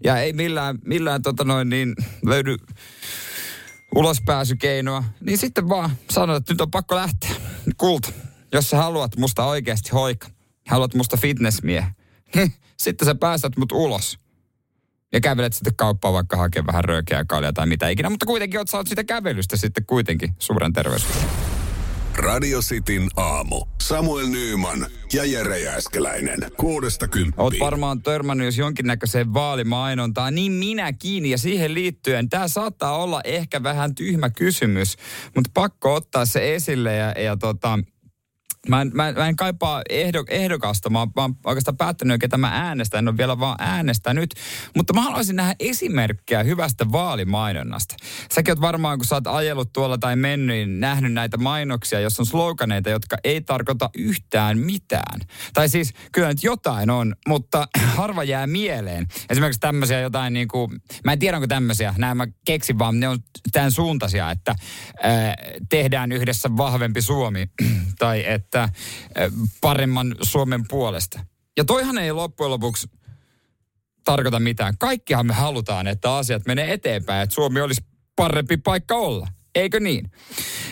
ja 0.04 0.18
ei 0.18 0.32
millään, 0.32 0.78
millään 0.84 1.22
tota 1.22 1.44
noin, 1.44 1.68
niin 1.68 1.94
löydy 2.26 2.56
ulospääsykeinoa, 3.94 5.04
niin 5.20 5.38
sitten 5.38 5.68
vaan 5.68 5.90
sanot, 6.10 6.36
että 6.36 6.52
nyt 6.52 6.60
on 6.60 6.70
pakko 6.70 6.96
lähteä. 6.96 7.30
Kulta, 7.76 8.12
jos 8.52 8.70
sä 8.70 8.76
haluat 8.76 9.16
musta 9.16 9.44
oikeasti 9.44 9.90
hoika, 9.90 10.28
haluat 10.68 10.94
musta 10.94 11.16
fitnessmie, 11.16 11.86
niin 12.34 12.52
sitten 12.76 13.06
sä 13.06 13.14
päästät 13.14 13.56
mut 13.56 13.72
ulos. 13.72 14.18
Ja 15.12 15.20
kävelet 15.20 15.52
sitten 15.52 15.76
kauppaan 15.76 16.14
vaikka 16.14 16.36
hakee 16.36 16.66
vähän 16.66 16.84
röökeä 16.84 17.24
kaljaa 17.24 17.52
tai 17.52 17.66
mitä 17.66 17.88
ikinä, 17.88 18.10
mutta 18.10 18.26
kuitenkin 18.26 18.60
oot 18.60 18.68
saat 18.68 18.86
sitä 18.86 19.04
kävelystä 19.04 19.56
sitten 19.56 19.86
kuitenkin 19.86 20.34
suuren 20.38 20.72
terveys. 20.72 21.06
Radio 22.20 22.60
Cityn 22.60 23.08
aamu. 23.16 23.66
Samuel 23.82 24.26
Nyyman 24.26 24.86
ja 25.12 25.24
Jere 25.24 25.60
Jääskeläinen. 25.60 26.38
Kuudesta 26.56 27.08
kymppiin. 27.08 27.40
Oot 27.42 27.54
varmaan 27.60 28.02
törmännyt 28.02 28.44
jos 28.44 28.58
jonkinnäköiseen 28.58 29.34
vaalimainontaan, 29.34 30.34
niin 30.34 30.52
minäkin. 30.52 31.26
Ja 31.26 31.38
siihen 31.38 31.74
liittyen 31.74 32.28
tämä 32.28 32.48
saattaa 32.48 32.98
olla 32.98 33.20
ehkä 33.24 33.62
vähän 33.62 33.94
tyhmä 33.94 34.30
kysymys, 34.30 34.96
mutta 35.34 35.50
pakko 35.54 35.94
ottaa 35.94 36.24
se 36.24 36.54
esille 36.54 36.96
ja, 36.96 37.10
ja 37.10 37.36
tota, 37.36 37.78
Mä 38.68 38.80
en, 38.80 38.90
mä, 38.94 39.12
mä 39.12 39.28
en 39.28 39.36
kaipaa 39.36 39.82
ehdo, 39.88 40.24
ehdokasta, 40.28 40.90
mä 40.90 40.98
oon, 40.98 41.08
mä 41.16 41.22
oon 41.22 41.36
oikeastaan 41.44 41.76
päättänyt, 41.76 42.20
ketä 42.20 42.38
mä 42.38 42.50
äänestän, 42.52 42.98
en 42.98 43.08
ole 43.08 43.16
vielä 43.16 43.38
vaan 43.38 43.56
äänestänyt. 43.60 44.34
Mutta 44.76 44.92
mä 44.92 45.02
haluaisin 45.02 45.36
nähdä 45.36 45.54
esimerkkejä 45.60 46.42
hyvästä 46.42 46.92
vaalimainonnasta. 46.92 47.94
Säkin 48.32 48.52
oot 48.52 48.60
varmaan, 48.60 48.98
kun 48.98 49.06
sä 49.06 49.14
oot 49.14 49.26
ajellut 49.26 49.72
tuolla 49.72 49.98
tai 49.98 50.16
mennyt, 50.16 50.56
niin 50.56 50.80
nähnyt 50.80 51.12
näitä 51.12 51.36
mainoksia, 51.36 52.00
jossa 52.00 52.22
on 52.22 52.26
sloganeita, 52.26 52.90
jotka 52.90 53.16
ei 53.24 53.40
tarkoita 53.40 53.90
yhtään 53.98 54.58
mitään. 54.58 55.20
Tai 55.54 55.68
siis 55.68 55.92
kyllä 56.12 56.28
nyt 56.28 56.42
jotain 56.42 56.90
on, 56.90 57.14
mutta 57.28 57.68
harva 57.96 58.24
jää 58.24 58.46
mieleen. 58.46 59.06
Esimerkiksi 59.30 59.60
tämmöisiä 59.60 60.00
jotain 60.00 60.32
niin 60.32 60.48
kuin, 60.48 60.70
mä 61.04 61.12
en 61.12 61.18
tiedä 61.18 61.36
onko 61.36 61.46
tämmöisiä, 61.46 61.94
nämä 61.98 62.14
mä 62.14 62.26
keksin 62.44 62.78
vaan, 62.78 63.00
ne 63.00 63.08
on 63.08 63.18
tämän 63.52 63.72
suuntaisia, 63.72 64.30
että 64.30 64.50
äh, 64.50 65.34
tehdään 65.68 66.12
yhdessä 66.12 66.56
vahvempi 66.56 67.02
Suomi. 67.02 67.46
tai 67.98 68.24
että 68.26 68.49
että 68.50 68.68
paremman 69.60 70.16
Suomen 70.22 70.68
puolesta. 70.68 71.20
Ja 71.56 71.64
toihan 71.64 71.98
ei 71.98 72.12
loppujen 72.12 72.50
lopuksi 72.50 72.90
tarkoita 74.04 74.40
mitään. 74.40 74.78
Kaikkihan 74.78 75.26
me 75.26 75.34
halutaan, 75.34 75.86
että 75.86 76.16
asiat 76.16 76.46
menee 76.46 76.72
eteenpäin, 76.72 77.22
että 77.22 77.34
Suomi 77.34 77.60
olisi 77.60 77.84
parempi 78.16 78.56
paikka 78.56 78.94
olla. 78.94 79.28
Eikö 79.54 79.80
niin? 79.80 80.10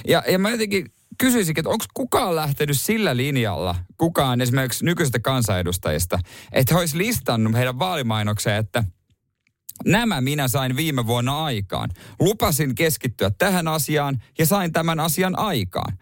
Ja, 0.08 0.22
ja 0.28 0.38
mä 0.38 0.50
jotenkin 0.50 0.92
kysyisinkin, 1.18 1.60
että 1.60 1.70
onko 1.70 1.84
kukaan 1.94 2.36
lähtenyt 2.36 2.80
sillä 2.80 3.16
linjalla, 3.16 3.74
kukaan 3.96 4.40
esimerkiksi 4.40 4.84
nykyisistä 4.84 5.20
kansanedustajista, 5.20 6.18
että 6.52 6.74
he 6.74 6.80
olisi 6.80 6.98
listannut 6.98 7.54
heidän 7.54 7.78
vaalimainokseen, 7.78 8.56
että 8.56 8.84
nämä 9.84 10.20
minä 10.20 10.48
sain 10.48 10.76
viime 10.76 11.06
vuonna 11.06 11.44
aikaan. 11.44 11.90
Lupasin 12.20 12.74
keskittyä 12.74 13.30
tähän 13.30 13.68
asiaan 13.68 14.22
ja 14.38 14.46
sain 14.46 14.72
tämän 14.72 15.00
asian 15.00 15.38
aikaan 15.38 15.98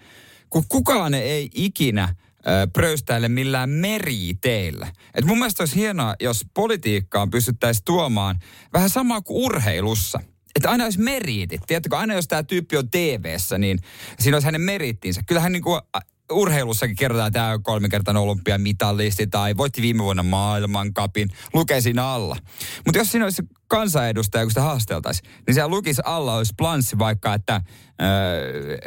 kun 0.51 0.65
kukaan 0.69 1.15
ei 1.15 1.51
ikinä 1.55 2.15
pröystäile 2.73 3.29
millään 3.29 3.71
meriteillä. 3.71 4.93
Et 5.15 5.25
mun 5.25 5.39
mielestä 5.39 5.63
olisi 5.63 5.77
hienoa, 5.77 6.15
jos 6.21 6.47
politiikkaan 6.55 7.31
pystyttäisiin 7.31 7.85
tuomaan 7.85 8.39
vähän 8.73 8.91
samaa 8.91 9.21
kuin 9.21 9.45
urheilussa. 9.45 10.21
Että 10.55 10.71
aina 10.71 10.85
olisi 10.85 11.01
meriitit. 11.01 11.61
Tiedättekö, 11.67 11.97
aina 11.97 12.15
jos 12.15 12.29
tämä 12.29 12.43
tyyppi 12.43 12.77
on 12.77 12.91
tv 12.91 13.37
niin 13.59 13.79
siinä 14.19 14.37
olisi 14.37 14.47
hänen 14.47 14.61
merittinsä. 14.61 15.23
Kyllähän 15.27 15.53
niin 15.53 15.63
kuin 15.63 15.81
urheilussakin 16.33 16.97
kerrotaan 16.97 17.33
tämä 17.33 17.59
kolmikertainen 17.63 18.23
olympiamitalisti 18.23 19.27
tai 19.27 19.57
voitti 19.57 19.83
viime 19.83 20.03
vuonna 20.03 20.23
maailmankapin, 20.23 21.29
lukee 21.55 21.81
siinä 21.81 22.07
alla. 22.07 22.37
Mutta 22.85 22.99
jos 22.99 23.13
siinä 23.13 23.25
olisi 23.25 23.43
kansanedustaja, 23.69 24.45
kun 24.45 24.51
sitä 24.51 24.63
haasteltaisiin, 24.63 25.31
niin 25.47 25.55
siellä 25.55 25.71
lukisi 25.71 26.03
alla 26.05 26.35
olisi 26.35 26.55
planssi 26.59 26.99
vaikka, 26.99 27.35
että 27.35 27.61
öö, 28.03 28.79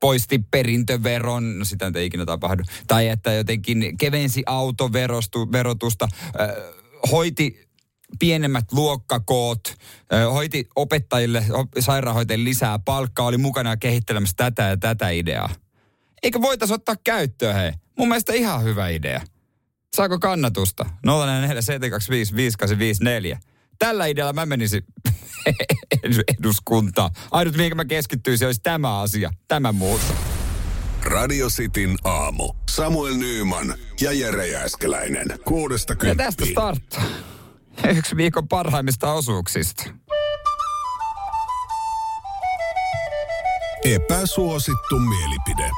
poisti 0.00 0.38
perintöveron, 0.50 1.58
no 1.58 1.64
sitä 1.64 1.92
ei 1.94 2.06
ikinä 2.06 2.26
tapahdu, 2.26 2.62
tai 2.86 3.08
että 3.08 3.32
jotenkin 3.32 3.98
kevensi 3.98 4.42
autoverotusta, 4.46 6.08
äh, 6.40 6.48
hoiti 7.12 7.70
pienemmät 8.18 8.72
luokkakoot, 8.72 9.74
äh, 10.12 10.32
hoiti 10.32 10.68
opettajille, 10.76 11.44
sairaanhoitajille 11.78 12.44
lisää 12.44 12.78
palkkaa, 12.78 13.26
oli 13.26 13.38
mukana 13.38 13.76
kehittelemässä 13.76 14.36
tätä 14.36 14.62
ja 14.62 14.76
tätä 14.76 15.10
ideaa. 15.10 15.54
Eikö 16.22 16.40
voitaisiin 16.40 16.74
ottaa 16.74 16.96
käyttöön, 17.04 17.54
hei? 17.54 17.72
Mun 17.98 18.08
mielestä 18.08 18.32
ihan 18.32 18.64
hyvä 18.64 18.88
idea. 18.88 19.20
Saako 19.96 20.18
kannatusta? 20.18 20.84
047255854. 20.84 20.88
Tällä 23.80 24.06
idealla 24.06 24.32
mä 24.32 24.46
menisin 24.46 24.82
eduskuntaa. 26.38 27.10
Ainut, 27.30 27.56
mihin 27.56 27.76
mä 27.76 27.84
keskittyisin, 27.84 28.46
olisi 28.46 28.60
tämä 28.62 29.00
asia, 29.00 29.30
tämä 29.48 29.72
muuta. 29.72 30.04
Radio 31.04 31.48
Cityn 31.48 31.96
aamu. 32.04 32.52
Samuel 32.70 33.14
Nyyman 33.14 33.74
ja 34.00 34.12
Jere 34.12 34.46
Jääskeläinen. 34.46 35.26
Kuudesta 35.44 35.94
Ja 36.02 36.14
tästä 36.14 36.44
starttaa. 36.46 37.02
Yksi 37.96 38.16
viikon 38.16 38.48
parhaimmista 38.48 39.12
osuuksista. 39.12 39.84
Epäsuosittu 43.84 44.98
mielipide. 44.98 45.70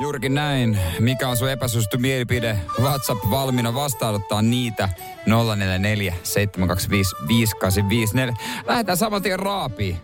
Juurikin 0.00 0.34
näin. 0.34 0.78
Mikä 0.98 1.28
on 1.28 1.36
sun 1.36 1.50
epäsuosittu 1.50 1.98
mielipide? 1.98 2.58
WhatsApp 2.80 3.30
valmiina 3.30 3.74
vastaanottaa 3.74 4.42
niitä 4.42 4.88
044 5.26 6.14
725 6.22 7.16
5854. 7.28 8.34
Lähdetään 8.66 8.98
saman 8.98 9.22
tien 9.22 9.38
raapiin. 9.38 9.96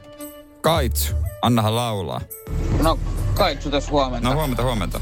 Kaitsu, 0.61 1.15
annahan 1.43 1.77
laulaa. 1.77 2.21
No, 2.83 2.99
Kaitsu 3.35 3.71
tässä 3.71 3.91
huomenta. 3.91 4.29
No 4.29 4.35
huomenta, 4.35 4.63
huomenta. 4.63 5.01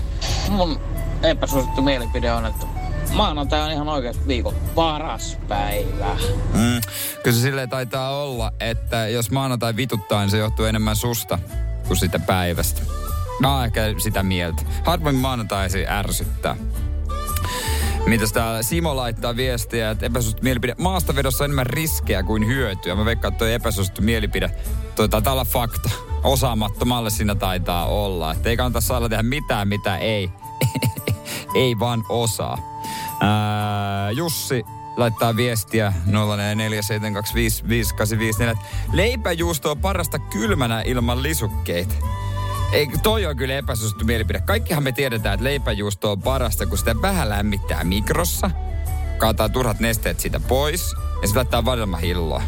Mun 0.49 0.81
epäsuosittu 1.23 1.83
mielipide 1.83 2.33
on, 2.33 2.47
että 2.47 2.67
maanantai 3.13 3.61
on 3.61 3.73
ihan 3.73 3.89
oikeasti 3.89 4.27
viikon 4.27 4.55
paras 4.75 5.39
päivä. 5.49 6.17
Mm, 6.53 6.81
kyllä 7.23 7.37
se 7.37 7.43
silleen 7.43 7.69
taitaa 7.69 8.23
olla, 8.23 8.53
että 8.61 9.09
jos 9.09 9.31
maanantai 9.31 9.77
vituttaa, 9.77 10.21
niin 10.21 10.31
se 10.31 10.39
johtuu 10.39 10.65
enemmän 10.65 10.97
susta 10.97 11.39
kuin 11.89 11.97
sitä 11.97 12.19
päivästä. 12.19 13.04
Mä 13.41 13.57
oon 13.57 13.65
ehkä 13.65 13.95
sitä 13.99 14.23
mieltä. 14.23 14.63
Harvoin 14.85 15.17
maanantaisi 15.17 15.87
ärsyttää. 15.89 16.57
Mitäs 18.07 18.33
täällä 18.33 18.63
Simo 18.63 18.97
laittaa 18.97 19.37
viestiä, 19.37 19.91
että 19.91 20.07
epäsuosittu 20.07 20.43
mielipide. 20.43 20.75
Maastavedossa 20.79 21.45
on 21.45 21.49
enemmän 21.49 21.67
riskejä 21.67 22.23
kuin 22.23 22.47
hyötyä. 22.47 22.95
Mä 22.95 23.05
veikkaan, 23.05 23.33
että 23.33 23.39
toi 23.39 23.53
epäsuosittu 23.53 24.03
mielipide, 24.03 24.51
toi 24.97 25.09
taitaa 25.09 25.33
olla 25.33 25.45
fakta. 25.45 25.91
Osaamattomalle 26.25 27.11
siinä 27.11 27.35
taitaa 27.35 27.87
olla. 27.87 28.33
Että 28.33 28.49
ei 28.49 28.57
kannata 28.57 28.81
saada 28.81 29.09
tehdä 29.09 29.23
mitään, 29.23 29.69
mitä 29.69 29.99
ei. 29.99 30.31
ei 31.55 31.79
vaan 31.79 32.05
osaa. 32.09 32.59
Ää, 33.21 34.11
Jussi 34.11 34.65
laittaa 34.97 35.37
viestiä 35.37 35.93
0447255854. 36.07 36.13
Leipäjuusto 38.93 39.71
on 39.71 39.79
parasta 39.79 40.19
kylmänä 40.19 40.83
ilman 40.83 41.23
lisukkeita. 41.23 41.95
Ei, 42.75 42.89
toi 43.03 43.27
on 43.27 43.37
kyllä 43.37 43.55
epäsuosittu 43.55 44.05
mielipide. 44.05 44.41
Kaikkihan 44.41 44.83
me 44.83 44.93
tiedetään, 44.93 45.35
että 45.35 45.45
leipäjuusto 45.45 46.13
on 46.13 46.23
parasta, 46.23 46.67
kun 46.67 46.79
sitä 46.79 46.95
vähän 47.03 47.29
lämmittää 47.29 47.85
mikrossa. 47.85 48.51
Kaataa 49.19 49.49
turhat 49.49 49.81
nesteet 49.81 50.21
siitä 50.21 50.41
pois 50.41 50.93
ja 50.93 51.29
sitten 51.29 51.37
laittaa 51.37 51.65
vadelmahilloa. 51.65 52.43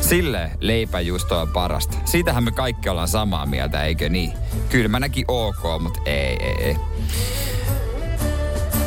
Sille 0.00 0.50
leipäjuusto 0.60 1.40
on 1.40 1.48
parasta. 1.48 1.98
Siitähän 2.04 2.44
me 2.44 2.50
kaikki 2.50 2.88
ollaan 2.88 3.08
samaa 3.08 3.46
mieltä, 3.46 3.84
eikö 3.84 4.08
niin? 4.08 4.32
Kylmänäkin 4.68 5.24
ok, 5.28 5.62
mutta 5.80 6.00
ei, 6.06 6.36
ei, 6.40 6.64
ei. 6.64 6.76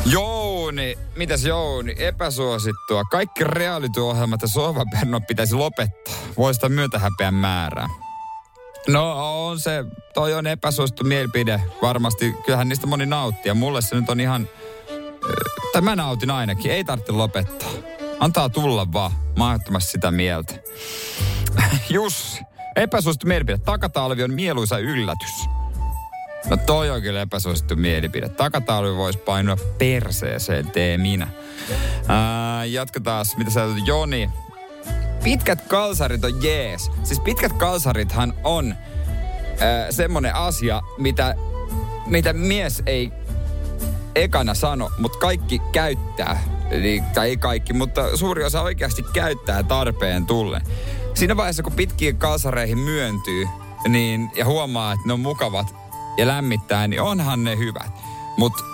Jouni, 0.04 0.98
mitäs 1.16 1.44
Jouni, 1.44 1.94
epäsuosittua. 1.98 3.04
Kaikki 3.04 3.44
reality-ohjelmat 3.44 4.42
ja 4.42 4.48
sohvapernot 4.48 5.26
pitäisi 5.26 5.54
lopettaa. 5.54 6.14
Voista 6.36 6.68
myötähäpeän 6.68 7.34
määrää. 7.34 8.05
No 8.88 9.46
on 9.46 9.60
se, 9.60 9.84
toi 10.14 10.34
on 10.34 10.46
epäsuosittu 10.46 11.04
mielipide. 11.04 11.60
Varmasti, 11.82 12.34
kyllähän 12.44 12.68
niistä 12.68 12.86
moni 12.86 13.06
nauttii. 13.06 13.50
Ja 13.50 13.54
mulle 13.54 13.82
se 13.82 13.96
nyt 13.96 14.10
on 14.10 14.20
ihan, 14.20 14.48
tai 15.72 15.82
mä 15.82 15.96
nautin 15.96 16.30
ainakin, 16.30 16.72
ei 16.72 16.84
tarvitse 16.84 17.12
lopettaa. 17.12 17.70
Antaa 18.20 18.48
tulla 18.48 18.92
vaan, 18.92 19.12
mä 19.70 19.80
sitä 19.80 20.10
mieltä. 20.10 20.54
Jussi, 21.90 22.40
epäsuosittu 22.76 23.26
mielipide. 23.26 23.58
Takatalvi 23.58 24.22
on 24.22 24.34
mieluisa 24.34 24.78
yllätys. 24.78 25.48
No 26.50 26.56
toi 26.56 26.90
on 26.90 27.02
kyllä 27.02 27.20
epäsuosittu 27.20 27.76
mielipide. 27.76 28.28
Takatalvi 28.28 28.96
voisi 28.96 29.18
painua 29.18 29.56
perseeseen, 29.78 30.70
tee 30.70 30.98
minä. 30.98 31.28
Ää, 32.08 32.64
jatketaan, 32.64 33.26
mitä 33.36 33.50
sä 33.50 33.60
Joni. 33.84 34.30
Pitkät 35.26 35.60
kalsarit 35.68 36.24
on 36.24 36.42
jees. 36.42 36.90
Siis 37.02 37.20
pitkät 37.20 37.52
kalsarithan 37.52 38.34
on 38.44 38.74
ää, 39.60 39.92
semmonen 39.92 40.34
asia, 40.34 40.82
mitä, 40.98 41.34
mitä 42.06 42.32
mies 42.32 42.82
ei 42.86 43.12
ekana 44.14 44.54
sano, 44.54 44.90
mutta 44.98 45.18
kaikki 45.18 45.58
käyttää. 45.72 46.42
Eli, 46.70 47.02
tai 47.14 47.28
ei 47.28 47.36
kaikki, 47.36 47.72
mutta 47.72 48.16
suuri 48.16 48.44
osa 48.44 48.62
oikeasti 48.62 49.02
käyttää 49.12 49.62
tarpeen 49.62 50.26
tullen. 50.26 50.62
Siinä 51.14 51.36
vaiheessa, 51.36 51.62
kun 51.62 51.72
pitkiin 51.72 52.16
kalsareihin 52.16 52.78
myöntyy 52.78 53.46
niin, 53.88 54.30
ja 54.36 54.44
huomaa, 54.44 54.92
että 54.92 55.06
ne 55.06 55.12
on 55.12 55.20
mukavat 55.20 55.74
ja 56.16 56.26
lämmittää, 56.26 56.88
niin 56.88 57.02
onhan 57.02 57.44
ne 57.44 57.58
hyvät. 57.58 57.92
Mutta 58.36 58.64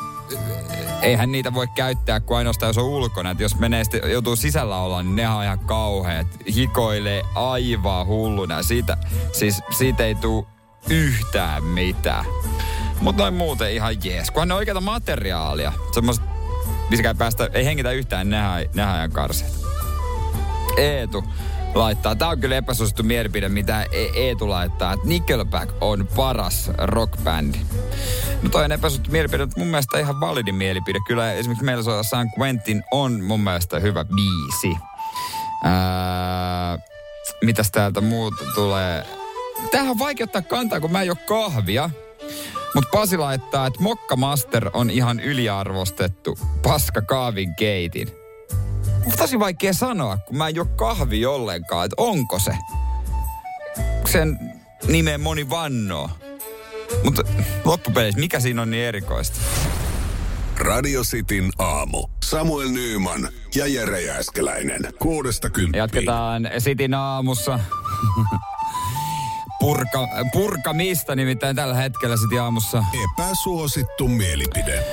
eihän 1.02 1.32
niitä 1.32 1.54
voi 1.54 1.68
käyttää 1.74 2.20
kuin 2.20 2.38
ainoastaan, 2.38 2.68
jos 2.70 2.78
on 2.78 2.84
ulkona. 2.84 3.30
Et 3.30 3.40
jos 3.40 3.58
menee 3.58 3.84
sitten, 3.84 4.10
joutuu 4.10 4.36
sisällä 4.36 4.76
olla, 4.76 5.02
niin 5.02 5.16
ne 5.16 5.28
on 5.28 5.44
ihan 5.44 5.58
kauheat. 5.58 6.26
Hikoilee 6.54 7.22
aivan 7.34 8.06
hulluna. 8.06 8.62
Siitä, 8.62 8.96
siis 9.32 9.62
siitä 9.70 10.04
ei 10.04 10.14
tule 10.14 10.44
yhtään 10.90 11.64
mitään. 11.64 12.24
Mutta 13.00 13.22
noin 13.22 13.34
muuten 13.34 13.72
ihan 13.72 13.96
jees. 14.04 14.30
Kunhan 14.30 14.48
ne 14.48 14.54
oikeita 14.54 14.80
materiaalia. 14.80 15.72
Semmoista, 15.92 16.24
missä 16.90 17.14
päästä, 17.14 17.50
ei 17.52 17.64
hengitä 17.64 17.90
yhtään 17.90 18.30
nehäjän 18.74 19.12
karseet. 19.12 19.52
Eetu 20.76 21.24
laittaa. 21.74 22.16
Tämä 22.16 22.30
on 22.30 22.40
kyllä 22.40 22.56
epäsuosittu 22.56 23.02
mielipide, 23.02 23.48
mitä 23.48 23.82
e- 23.82 24.10
Eetu 24.14 24.48
laittaa. 24.48 24.92
Että 24.92 25.06
Nickelback 25.06 25.74
on 25.80 26.08
paras 26.16 26.70
rockbändi. 26.78 27.58
No 28.42 28.48
toi 28.48 28.64
on 28.64 28.72
epäsuosittu 28.72 29.10
mielipide, 29.10 29.44
mutta 29.44 29.60
mun 29.60 29.68
mielestä 29.68 29.98
ihan 29.98 30.20
validi 30.20 30.52
mielipide. 30.52 30.98
Kyllä 31.06 31.32
esimerkiksi 31.32 31.64
meillä 31.64 31.82
soittaa 31.82 32.02
San 32.02 32.30
Quentin 32.38 32.82
on 32.90 33.24
mun 33.24 33.40
mielestä 33.40 33.80
hyvä 33.80 34.04
biisi. 34.04 34.76
Ää, 35.64 36.78
mitäs 37.42 37.70
täältä 37.70 38.00
muuta 38.00 38.44
tulee? 38.54 39.06
Tähän 39.70 39.90
on 39.90 39.98
vaikea 39.98 40.24
ottaa 40.24 40.42
kantaa, 40.42 40.80
kun 40.80 40.92
mä 40.92 41.02
en 41.02 41.10
ole 41.10 41.18
kahvia. 41.26 41.90
Mutta 42.74 42.90
Pasi 42.92 43.16
laittaa, 43.16 43.66
että 43.66 43.82
Mokka 43.82 44.16
Master 44.16 44.70
on 44.72 44.90
ihan 44.90 45.20
yliarvostettu 45.20 46.38
paska 46.62 47.02
kaavin 47.02 47.54
keitin 47.54 48.22
tosi 49.16 49.38
vaikea 49.38 49.72
sanoa, 49.72 50.16
kun 50.16 50.36
mä 50.36 50.48
en 50.48 50.54
juo 50.54 50.64
kahvi 50.64 51.26
ollenkaan, 51.26 51.84
että 51.84 51.94
onko 51.96 52.38
se. 52.38 52.56
Sen 54.04 54.38
nimeen 54.88 55.20
moni 55.20 55.50
vannoo. 55.50 56.10
Mutta 57.04 57.22
loppupeleissä, 57.64 58.20
mikä 58.20 58.40
siinä 58.40 58.62
on 58.62 58.70
niin 58.70 58.84
erikoista? 58.84 59.38
Radio 60.58 61.02
Cityn 61.02 61.50
aamu. 61.58 62.08
Samuel 62.24 62.68
Nyyman 62.68 63.28
ja 63.54 63.66
Jere 63.66 64.00
Jääskeläinen. 64.00 64.80
Kuudesta 64.98 65.50
kymppiin. 65.50 65.78
Jatketaan 65.78 66.50
Cityn 66.58 66.94
aamussa. 66.94 67.58
Purka, 69.60 70.08
purkamista 70.32 71.14
nimittäin 71.14 71.56
tällä 71.56 71.74
hetkellä 71.74 72.16
Cityn 72.16 72.42
aamussa. 72.42 72.84
Epäsuosittu 73.04 74.08
mielipide. 74.08 74.84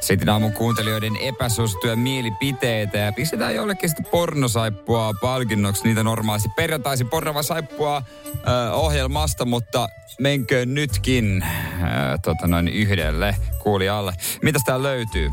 Sitten 0.00 0.28
aamun 0.28 0.52
kuuntelijoiden 0.52 1.16
epäsuosittuja 1.16 1.96
mielipiteitä 1.96 2.98
ja 2.98 3.12
pistetään 3.12 3.54
jollekin 3.54 3.88
sitten 3.88 4.06
pornosaippua 4.10 5.14
palkinnoksi 5.20 5.84
niitä 5.84 6.02
normaalisti 6.02 6.48
perjantaisin 6.56 7.08
pornova 7.08 7.42
saippua 7.42 7.96
äh, 7.96 8.72
ohjelmasta, 8.72 9.44
mutta 9.44 9.88
menköön 10.20 10.74
nytkin 10.74 11.42
äh, 11.42 11.50
tota 12.22 12.46
noin 12.46 12.68
yhdelle 12.68 13.36
kuulijalle. 13.62 14.12
Mitäs 14.42 14.62
tää 14.64 14.82
löytyy? 14.82 15.30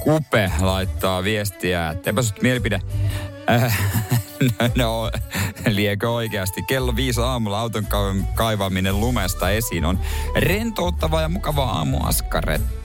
Kupe 0.00 0.52
laittaa 0.60 1.24
viestiä, 1.24 1.90
että 1.90 2.10
epäsuosittu 2.10 2.42
mielipide. 2.42 2.80
Äh, 3.50 3.78
no, 4.76 5.10
liekö 5.66 6.10
oikeasti? 6.10 6.62
Kello 6.62 6.96
viisi 6.96 7.20
aamulla 7.20 7.60
auton 7.60 7.86
kaivaminen 8.34 9.00
lumesta 9.00 9.50
esiin 9.50 9.84
on 9.84 9.98
rentouttava 10.36 11.20
ja 11.20 11.28
mukava 11.28 11.64
aamuaskaretta. 11.64 12.83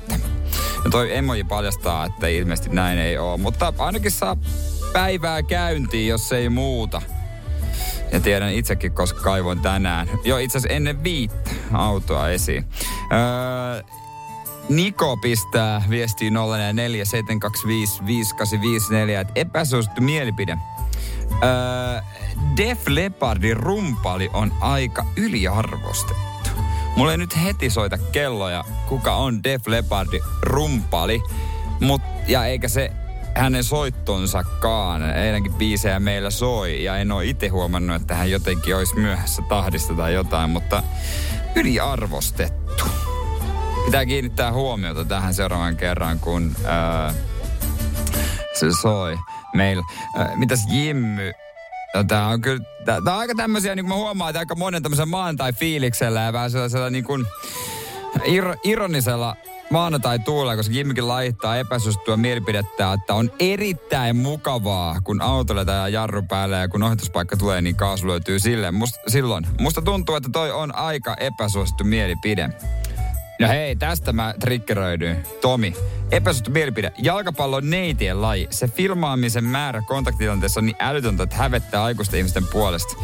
Ja 0.83 0.89
toi 0.91 1.15
emoji 1.17 1.43
paljastaa, 1.43 2.05
että 2.05 2.27
ilmeisesti 2.27 2.69
näin 2.69 2.99
ei 2.99 3.17
ole. 3.17 3.37
Mutta 3.37 3.73
ainakin 3.77 4.11
saa 4.11 4.37
päivää 4.93 5.43
käyntiin, 5.43 6.07
jos 6.07 6.31
ei 6.31 6.49
muuta. 6.49 7.01
Ja 8.11 8.19
tiedän 8.19 8.53
itsekin, 8.53 8.91
koska 8.91 9.21
kaivoin 9.21 9.59
tänään. 9.59 10.09
Jo 10.23 10.37
itse 10.37 10.57
asiassa 10.57 10.75
ennen 10.75 11.03
viittä 11.03 11.49
autoa 11.73 12.29
esiin. 12.29 12.65
Öö, 13.11 13.83
Niko 14.69 15.17
pistää 15.17 15.83
viestiin 15.89 16.33
047255854, 16.33 16.39
että 19.21 19.33
epäsuosittu 19.35 20.01
mielipide. 20.01 20.57
Öö, 21.43 22.01
Def 22.57 22.87
Leppardin 22.87 23.57
rumpali 23.57 24.29
on 24.33 24.53
aika 24.61 25.05
yliarvostettu. 25.17 26.28
Mulla 26.99 27.11
ei 27.11 27.17
nyt 27.17 27.43
heti 27.43 27.69
soita 27.69 27.97
kelloja, 27.97 28.63
kuka 28.87 29.15
on 29.15 29.43
Def 29.43 29.67
Leppardin 29.67 30.21
rumpali. 30.41 31.21
Mut, 31.79 32.01
ja 32.27 32.45
eikä 32.45 32.67
se 32.67 32.91
hänen 33.35 33.63
soittonsakaan. 33.63 35.15
Eilenkin 35.15 35.53
biisejä 35.53 35.99
meillä 35.99 36.29
soi 36.29 36.83
ja 36.83 36.97
en 36.97 37.11
ole 37.11 37.25
itse 37.25 37.47
huomannut, 37.47 37.95
että 37.95 38.15
hän 38.15 38.31
jotenkin 38.31 38.75
olisi 38.75 38.95
myöhässä 38.95 39.41
tahdista 39.49 39.93
tai 39.93 40.13
jotain, 40.13 40.49
mutta 40.49 40.83
yliarvostettu. 41.55 42.83
Pitää 43.85 44.05
kiinnittää 44.05 44.51
huomiota 44.51 45.05
tähän 45.05 45.33
seuraavan 45.33 45.77
kerran, 45.77 46.19
kun 46.19 46.55
ää, 46.65 47.13
se 48.59 48.65
soi 48.81 49.17
meillä. 49.53 49.83
Ää, 50.17 50.31
mitäs 50.35 50.59
Jimmy 50.69 51.33
No, 51.95 52.03
tää 52.03 52.27
on 52.27 52.41
kyllä, 52.41 52.63
tää, 52.85 53.01
tää 53.05 53.13
on 53.13 53.19
aika 53.19 53.35
tämmöisiä, 53.35 53.75
niin 53.75 53.85
kuin 53.85 53.89
mä 53.97 54.03
huomaan, 54.03 54.29
että 54.29 54.39
aika 54.39 54.55
monen 54.55 54.83
tämmöisen 54.83 55.09
maanantai-fiiliksellä 55.09 56.21
ja 56.21 56.33
vähän 56.33 56.51
sellaisella 56.51 56.89
niin 56.89 57.03
kuin 57.03 57.25
ir, 58.25 58.43
ironisella 58.63 59.35
maanantai-tuulella, 59.71 60.55
koska 60.55 60.73
Jimmikin 60.73 61.07
laittaa 61.07 61.57
epäsuosittua 61.57 62.17
mielipidettä, 62.17 62.93
että 62.93 63.13
on 63.13 63.31
erittäin 63.39 64.15
mukavaa, 64.15 65.01
kun 65.03 65.21
auto 65.21 65.53
ja 65.53 65.87
jarru 65.87 66.21
päälle 66.21 66.57
ja 66.57 66.67
kun 66.67 66.83
ohituspaikka 66.83 67.37
tulee, 67.37 67.61
niin 67.61 67.75
kaasu 67.75 68.07
löytyy 68.07 68.39
sille. 68.39 68.71
Must, 68.71 68.95
silloin. 69.07 69.47
Musta 69.59 69.81
tuntuu, 69.81 70.15
että 70.15 70.29
toi 70.33 70.51
on 70.51 70.75
aika 70.75 71.15
epäsuosittu 71.19 71.83
mielipide. 71.83 72.49
No 73.39 73.47
hei, 73.47 73.75
tästä 73.75 74.13
mä 74.13 74.33
triggeröidyin. 74.39 75.17
Tomi, 75.41 75.73
epäsuosittu 76.11 76.51
mielipide. 76.51 76.91
Jalkapallo 76.97 77.55
on 77.55 77.69
neitien 77.69 78.21
laji. 78.21 78.47
Se 78.49 78.67
filmaamisen 78.67 79.43
määrä 79.43 79.83
kontaktitilanteessa 79.87 80.59
on 80.59 80.65
niin 80.65 80.75
älytöntä, 80.79 81.23
että 81.23 81.35
hävettää 81.35 81.83
aikuisten 81.83 82.17
ihmisten 82.17 82.47
puolesta. 82.47 82.95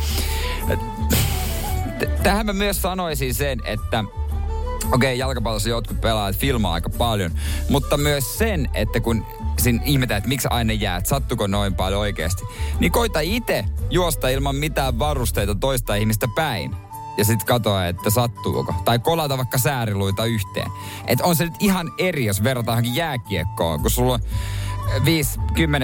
tähän 2.24 2.46
mä 2.46 2.54
myös 2.54 2.82
sanoisin 2.82 3.34
sen, 3.34 3.60
että 3.66 4.00
okei, 4.00 4.94
okay, 4.94 5.14
jalkapallossa 5.14 5.70
jotkut 5.70 6.02
pelaajat 6.02 6.38
filmaa 6.38 6.74
aika 6.74 6.90
paljon, 6.90 7.32
mutta 7.70 7.98
myös 7.98 8.38
sen, 8.38 8.70
että 8.74 9.00
kun 9.00 9.26
siinä 9.60 9.82
ihmetään, 9.86 10.18
että 10.18 10.28
miksi 10.28 10.48
aina 10.52 10.74
jää, 10.74 10.98
että 10.98 11.10
sattuko 11.10 11.48
noin 11.48 11.74
paljon 11.74 12.02
oikeasti, 12.02 12.44
niin 12.80 12.92
koita 12.92 13.20
itse 13.20 13.66
juosta 13.90 14.30
ilman 14.30 14.56
mitään 14.56 15.00
varusteita 15.00 15.56
toista 15.56 15.96
ihmistä 15.96 16.28
päin 16.36 16.85
ja 17.18 17.26
sitten 17.26 17.48
katoa, 17.48 17.86
että 17.86 18.10
sattuuko. 18.10 18.76
Tai 18.86 19.00
kolata 19.00 19.38
vaikka 19.38 19.58
sääriluita 19.58 20.26
yhteen. 20.26 20.72
Et 21.08 21.22
on 21.22 21.36
se 21.36 21.44
nyt 21.44 21.54
ihan 21.60 21.92
eri, 21.98 22.26
jos 22.26 22.44
verrataan 22.44 22.96
jääkiekkoon, 22.96 23.82
kun 23.82 23.92
sulla 23.92 24.14
on 24.14 24.20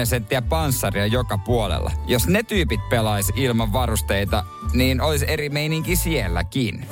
5-10 0.02 0.04
senttiä 0.04 0.42
panssaria 0.42 1.06
joka 1.06 1.38
puolella. 1.38 1.90
Jos 2.06 2.26
ne 2.26 2.42
tyypit 2.42 2.88
pelaisi 2.88 3.32
ilman 3.36 3.72
varusteita, 3.72 4.44
niin 4.72 5.00
olisi 5.00 5.24
eri 5.28 5.48
meininki 5.48 5.96
sielläkin. 5.96 6.86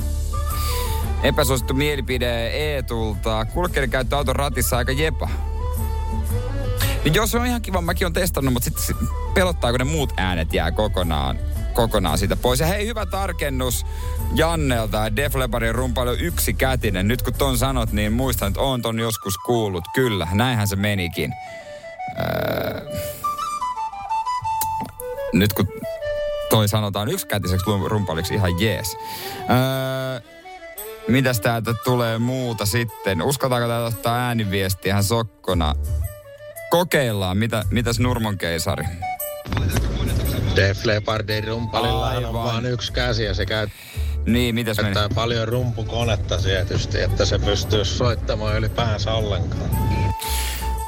Epäsuosittu 1.23 1.75
mielipide 1.75 2.47
Eetulta. 2.47 3.45
Kulkeiden 3.45 3.91
käyttö 3.91 4.17
auton 4.17 4.37
ratissa 4.37 4.77
aika 4.77 4.93
jepa. 4.93 5.29
Niin 7.05 7.15
jos 7.15 7.35
on 7.35 7.47
ihan 7.47 7.63
kiva, 7.63 7.81
mäkin 7.81 8.07
on 8.07 8.13
testannut, 8.13 8.53
mutta 8.53 8.71
sitten 8.71 9.09
pelottaa, 9.35 9.71
kun 9.71 9.79
ne 9.79 9.85
muut 9.85 10.13
äänet 10.17 10.53
jää 10.53 10.73
kokonaan, 10.73 11.39
kokonaan 11.75 12.19
siitä 12.19 12.37
pois. 12.37 12.61
Ja 12.61 12.67
hei, 12.67 12.87
hyvä 12.87 13.07
tarkennus 13.07 13.87
Jannelta. 14.35 15.17
Def 15.17 15.35
Leppardin 15.35 15.75
rumpailu 15.75 16.13
yksi 16.13 16.55
kätinen. 16.55 17.09
Nyt 17.09 17.23
kun 17.23 17.35
ton 17.35 17.59
sanot, 17.59 17.93
niin 17.93 18.13
muistan, 18.13 18.49
että 18.49 18.61
on 18.61 18.83
ton 18.83 18.99
joskus 18.99 19.39
kuullut. 19.39 19.85
Kyllä, 19.95 20.29
näinhän 20.33 20.69
se 20.69 20.77
menikin. 20.77 21.35
Öö, 22.19 23.01
nyt 25.33 25.53
kun 25.53 25.69
toi 26.51 26.69
sanotaan 26.69 27.09
yksikätiseksi 27.09 27.67
rumpaliksi 27.87 28.35
ihan 28.35 28.61
jees. 28.61 28.97
Öö, 29.41 30.31
mitäs 31.09 31.41
täältä 31.41 31.75
tulee 31.85 32.19
muuta 32.19 32.67
sitten? 32.67 33.23
Uskotaanko 33.23 33.69
täältä 33.69 33.97
ottaa 33.97 34.17
ääniviestiä 34.17 34.93
ihan 34.93 35.05
sokkona? 35.05 35.75
Kokeillaan. 36.71 37.39
Mitä, 37.39 37.65
mitäs 37.71 38.01
Nurmon 38.01 38.39
keisari? 38.39 38.85
Def 40.57 40.85
Leppardin 40.85 41.45
rumpalilla 41.45 42.11
on 42.11 42.33
vain 42.33 42.67
yksi 42.67 42.93
käsi 42.93 43.25
ja 43.25 43.35
se 43.35 43.47
käy 43.47 43.69
niin, 44.27 44.55
mitäs 44.55 44.77
meni? 44.83 44.95
paljon 45.15 45.49
rumpukonetta 45.49 46.39
tietysti, 46.39 47.01
että 47.01 47.25
se 47.25 47.39
pystyy 47.39 47.85
soittamaan 47.85 48.57
ylipäänsä 48.57 49.13
ollenkaan. 49.13 49.71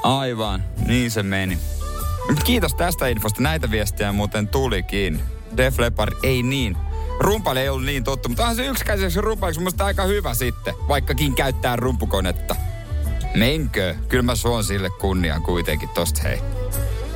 Aivan, 0.02 0.64
niin 0.86 1.10
se 1.10 1.22
meni. 1.22 1.58
Kiitos 2.44 2.74
tästä 2.74 3.06
infosta. 3.06 3.42
Näitä 3.42 3.70
viestejä 3.70 4.12
muuten 4.12 4.48
tulikin. 4.48 5.20
Def 5.56 5.78
Leppard 5.78 6.12
ei 6.22 6.42
niin. 6.42 6.76
Rumpali 7.20 7.60
ei 7.60 7.68
ollut 7.68 7.86
niin 7.86 8.04
tottu, 8.04 8.28
mutta 8.28 8.42
onhan 8.42 8.56
se 8.56 8.66
yksikäiseksi 8.66 9.20
rumpaliksi 9.20 9.60
mun 9.60 9.72
aika 9.78 10.04
hyvä 10.04 10.34
sitten, 10.34 10.74
vaikkakin 10.88 11.34
käyttää 11.34 11.76
rumpukonetta. 11.76 12.56
Menkö? 13.34 13.94
Kyllä 14.08 14.22
mä 14.22 14.34
suon 14.34 14.64
sille 14.64 14.90
kunnian 14.90 15.42
kuitenkin 15.42 15.88
tosta 15.88 16.22
hei. 16.22 16.38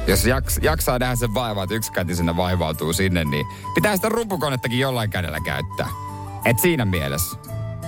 Jos 0.06 0.26
jaks, 0.26 0.58
jaksaa 0.62 0.98
nähdä 0.98 1.16
sen 1.16 1.34
vaivaa, 1.34 1.64
että 1.64 1.74
yksikätisenä 1.74 2.36
vaivautuu 2.36 2.92
sinne, 2.92 3.24
niin 3.24 3.46
pitää 3.74 3.96
sitä 3.96 4.08
rumpukonettakin 4.08 4.78
jollain 4.78 5.10
kädellä 5.10 5.40
käyttää. 5.40 5.88
Et 6.44 6.58
siinä 6.58 6.84
mielessä 6.84 7.36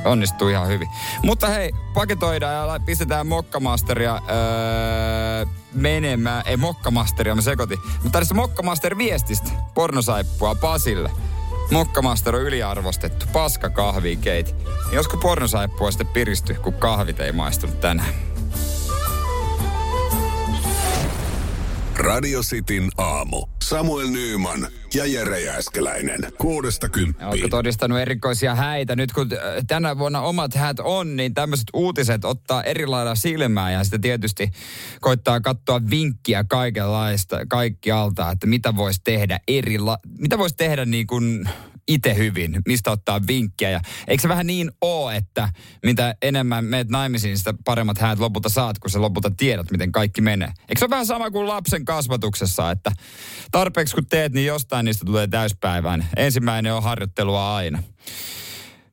onnistuu 0.04 0.48
ihan 0.48 0.68
hyvin. 0.68 0.88
Mutta 1.22 1.48
hei, 1.48 1.72
paketoidaan 1.94 2.72
ja 2.72 2.80
pistetään 2.80 3.26
Mokkamasteria 3.26 4.14
öö, 4.14 5.46
menemään. 5.74 6.42
Ei 6.46 6.56
Mokkamasteria, 6.56 7.34
mä 7.34 7.40
sekoitin. 7.40 7.78
Mutta 8.02 8.18
tässä 8.18 8.34
Mokkamaster 8.34 8.98
viestistä 8.98 9.50
pornosaippua 9.74 10.54
Pasille. 10.54 11.10
Mokkamaster 11.70 12.36
on 12.36 12.42
yliarvostettu. 12.42 13.26
Paska 13.32 13.70
kahviin 13.70 14.18
keiti. 14.18 14.52
Niin 14.52 14.94
josko 14.94 15.16
pornosaippua 15.16 15.90
sitten 15.90 16.06
piristy, 16.06 16.54
kun 16.54 16.74
kahvit 16.74 17.20
ei 17.20 17.32
maistunut 17.32 17.80
tänään. 17.80 18.27
Radio 21.98 22.40
Cityn 22.40 22.88
aamu. 22.96 23.46
Samuel 23.64 24.08
Nyyman 24.08 24.68
ja 24.94 25.06
Jere 25.06 25.40
Jääskeläinen. 25.40 26.20
Kuudesta 26.38 26.88
kymppiin. 26.88 27.28
Oletko 27.28 27.48
todistanut 27.48 27.98
erikoisia 27.98 28.54
häitä? 28.54 28.96
Nyt 28.96 29.12
kun 29.12 29.28
äh, 29.32 29.38
tänä 29.66 29.98
vuonna 29.98 30.20
omat 30.20 30.54
häät 30.54 30.80
on, 30.80 31.16
niin 31.16 31.34
tämmöiset 31.34 31.66
uutiset 31.74 32.24
ottaa 32.24 32.62
eri 32.62 32.86
lailla 32.86 33.14
silmää 33.14 33.72
ja 33.72 33.84
sitten 33.84 34.00
tietysti 34.00 34.50
koittaa 35.00 35.40
katsoa 35.40 35.80
vinkkiä 35.90 36.44
kaikenlaista, 36.44 37.46
kaikkialta, 37.46 38.30
että 38.30 38.46
mitä 38.46 38.76
voisi 38.76 39.00
tehdä 39.04 39.40
eri 39.48 39.78
la- 39.78 39.98
mitä 40.18 40.38
voisi 40.38 40.56
tehdä 40.56 40.84
niin 40.84 41.06
kuin 41.06 41.48
itse 41.88 42.16
hyvin, 42.16 42.62
mistä 42.66 42.90
ottaa 42.90 43.20
vinkkiä. 43.26 43.70
Ja 43.70 43.80
eikö 44.06 44.22
se 44.22 44.28
vähän 44.28 44.46
niin 44.46 44.70
ole, 44.80 45.16
että 45.16 45.48
mitä 45.84 46.14
enemmän 46.22 46.64
meet 46.64 46.88
naimisiin, 46.88 47.38
sitä 47.38 47.54
paremmat 47.64 47.98
häät 47.98 48.18
lopulta 48.18 48.48
saat, 48.48 48.78
kun 48.78 48.90
sä 48.90 49.00
lopulta 49.00 49.30
tiedät, 49.30 49.70
miten 49.70 49.92
kaikki 49.92 50.20
menee. 50.20 50.48
Eikö 50.48 50.78
se 50.78 50.84
ole 50.84 50.90
vähän 50.90 51.06
sama 51.06 51.30
kuin 51.30 51.48
lapsen 51.48 51.84
kasvatuksessa, 51.84 52.70
että 52.70 52.92
tarpeeksi 53.50 53.94
kun 53.94 54.06
teet, 54.06 54.32
niin 54.32 54.46
jostain 54.46 54.84
niistä 54.84 55.04
tulee 55.04 55.26
täyspäivään. 55.26 56.06
Ensimmäinen 56.16 56.74
on 56.74 56.82
harjoittelua 56.82 57.56
aina. 57.56 57.82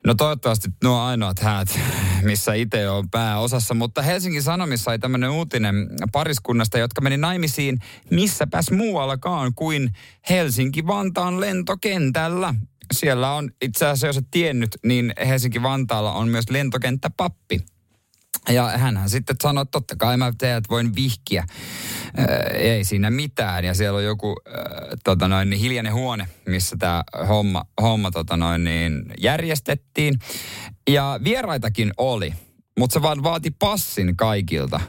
No 0.06 0.14
toivottavasti 0.14 0.70
nuo 0.84 1.00
ainoat 1.00 1.40
häät, 1.40 1.80
missä 2.24 2.54
itse 2.54 2.90
on 2.90 3.10
pääosassa, 3.10 3.74
mutta 3.74 4.02
Helsingin 4.02 4.44
Sanomissa 4.44 4.84
sai 4.84 5.00
tämmöinen 5.00 5.30
uutinen 5.30 5.76
pariskunnasta, 6.12 6.78
jotka 6.78 7.02
meni 7.02 7.18
naimisiin 7.18 7.78
missäpäs 8.12 8.72
muuallakaan 8.72 9.54
kuin 9.56 9.90
Helsinki-Vantaan 10.30 11.42
lentokentällä 11.42 12.54
siellä 12.94 13.34
on 13.34 13.52
itse 13.62 13.86
asiassa, 13.86 14.08
jos 14.08 14.18
et 14.18 14.28
tiennyt, 14.32 14.78
niin 14.86 15.14
Helsinki-Vantaalla 15.28 16.14
on 16.14 16.28
myös 16.28 16.50
lentokenttäpappi. 16.50 17.60
Ja 18.50 18.78
hän 18.78 19.10
sitten 19.10 19.36
sanoi, 19.44 19.62
että 19.62 19.72
totta 19.72 19.96
kai 19.96 20.18
mä 20.18 20.34
teet 20.38 20.64
voin 20.70 20.96
vihkiä. 20.96 21.46
Ää, 22.18 22.26
ei 22.54 22.84
siinä 22.84 23.10
mitään. 23.10 23.66
Ja 23.66 23.74
siellä 23.74 23.98
on 23.98 24.04
joku 24.04 24.36
ää, 24.46 24.56
tota 25.04 25.28
noin, 25.28 25.50
niin 25.50 25.60
hiljainen 25.60 25.94
huone, 25.94 26.28
missä 26.46 26.76
tämä 26.80 27.04
homma, 27.28 27.66
homma 27.82 28.12
tota 28.12 28.38
noin, 28.38 28.64
niin 28.64 29.06
järjestettiin. 29.22 30.20
Ja 30.90 31.20
vieraitakin 31.24 31.94
oli, 31.98 32.34
mutta 32.80 32.94
se 32.94 33.02
vaan 33.02 33.24
vaati 33.24 33.52
passin 33.52 34.18
kaikilta, 34.18 34.80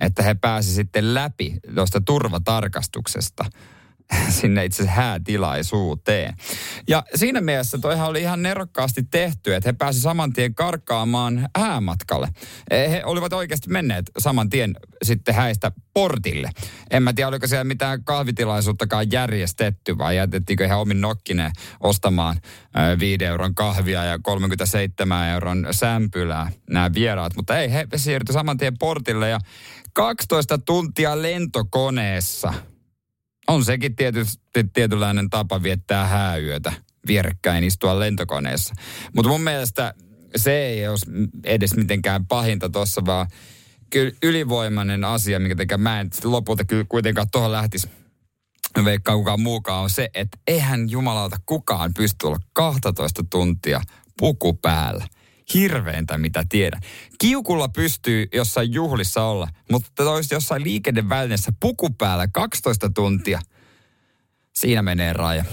että 0.00 0.22
he 0.22 0.34
pääsi 0.34 0.74
sitten 0.74 1.14
läpi 1.14 1.56
tuosta 1.74 2.00
turvatarkastuksesta. 2.00 3.44
sinne 4.40 4.64
itse 4.64 4.86
häätilaisuuteen. 4.86 6.34
Ja 6.88 7.02
siinä 7.14 7.40
mielessä 7.40 7.78
toihan 7.78 8.08
oli 8.08 8.20
ihan 8.20 8.42
nerokkaasti 8.42 9.02
tehty, 9.02 9.54
että 9.54 9.68
he 9.68 9.72
pääsivät 9.72 10.02
saman 10.02 10.32
tien 10.32 10.54
karkkaamaan 10.54 11.48
häämatkalle. 11.58 12.28
E, 12.70 12.90
he 12.90 13.04
olivat 13.04 13.32
oikeasti 13.32 13.70
menneet 13.70 14.10
saman 14.18 14.50
tien 14.50 14.76
sitten 15.02 15.34
häistä 15.34 15.72
portille. 15.94 16.50
En 16.90 17.02
mä 17.02 17.12
tiedä, 17.12 17.28
oliko 17.28 17.46
siellä 17.46 17.64
mitään 17.64 18.04
kahvitilaisuuttakaan 18.04 19.12
järjestetty 19.12 19.98
vai 19.98 20.16
jätettiinkö 20.16 20.64
ihan 20.64 20.80
omin 20.80 21.00
nokkineen 21.00 21.52
ostamaan 21.80 22.36
5 23.00 23.24
euron 23.24 23.54
kahvia 23.54 24.04
ja 24.04 24.18
37 24.22 25.28
euron 25.28 25.66
sämpylää 25.70 26.50
nämä 26.70 26.94
vieraat. 26.94 27.36
Mutta 27.36 27.58
ei, 27.58 27.72
he 27.72 27.86
siirtyi 27.96 28.32
saman 28.32 28.56
tien 28.56 28.78
portille 28.78 29.28
ja 29.28 29.38
12 29.92 30.58
tuntia 30.58 31.22
lentokoneessa– 31.22 32.54
on 33.48 33.64
sekin 33.64 33.96
tietysti 33.96 34.64
tietynlainen 34.72 35.30
tapa 35.30 35.62
viettää 35.62 36.06
hääyötä 36.06 36.72
vierekkäin 37.06 37.64
istua 37.64 37.98
lentokoneessa. 37.98 38.74
Mutta 39.14 39.28
mun 39.28 39.40
mielestä 39.40 39.94
se 40.36 40.66
ei 40.66 40.88
ole 40.88 40.98
edes 41.44 41.76
mitenkään 41.76 42.26
pahinta 42.26 42.68
tuossa, 42.70 43.06
vaan 43.06 43.26
kyllä 43.90 44.12
ylivoimainen 44.22 45.04
asia, 45.04 45.40
minkä 45.40 45.54
tekee 45.56 45.76
mä 45.76 46.00
en 46.00 46.10
lopulta 46.24 46.64
kyllä 46.64 46.84
kuitenkaan 46.88 47.26
tuohon 47.32 47.52
lähtisi 47.52 47.88
veikkaa 48.84 49.16
kukaan 49.16 49.40
muukaan, 49.40 49.82
on 49.82 49.90
se, 49.90 50.08
että 50.14 50.38
eihän 50.46 50.90
jumalauta 50.90 51.36
kukaan 51.46 51.94
pysty 51.94 52.26
olla 52.26 52.38
12 52.52 53.24
tuntia 53.30 53.80
puku 54.18 54.54
päällä 54.54 55.06
hirveintä, 55.54 56.18
mitä 56.18 56.44
tiedän. 56.48 56.80
Kiukulla 57.18 57.68
pystyy 57.68 58.26
jossain 58.32 58.72
juhlissa 58.72 59.22
olla, 59.22 59.48
mutta 59.70 60.10
olisi 60.10 60.34
jossain 60.34 60.64
liikennevälineessä 60.64 61.52
puku 61.60 61.90
päällä 61.90 62.26
12 62.26 62.90
tuntia. 62.90 63.40
Siinä 64.54 64.82
menee 64.82 65.12
raja. 65.12 65.44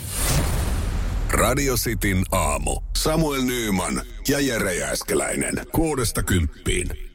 Radio 1.29 1.75
Cityn 1.75 2.23
aamu. 2.31 2.81
Samuel 2.97 3.41
Nyyman 3.41 4.01
ja 4.27 4.39
Jere 4.39 4.75
Jääskeläinen. 4.75 5.53
Kuudesta 5.71 6.23
kymppiin. 6.23 7.10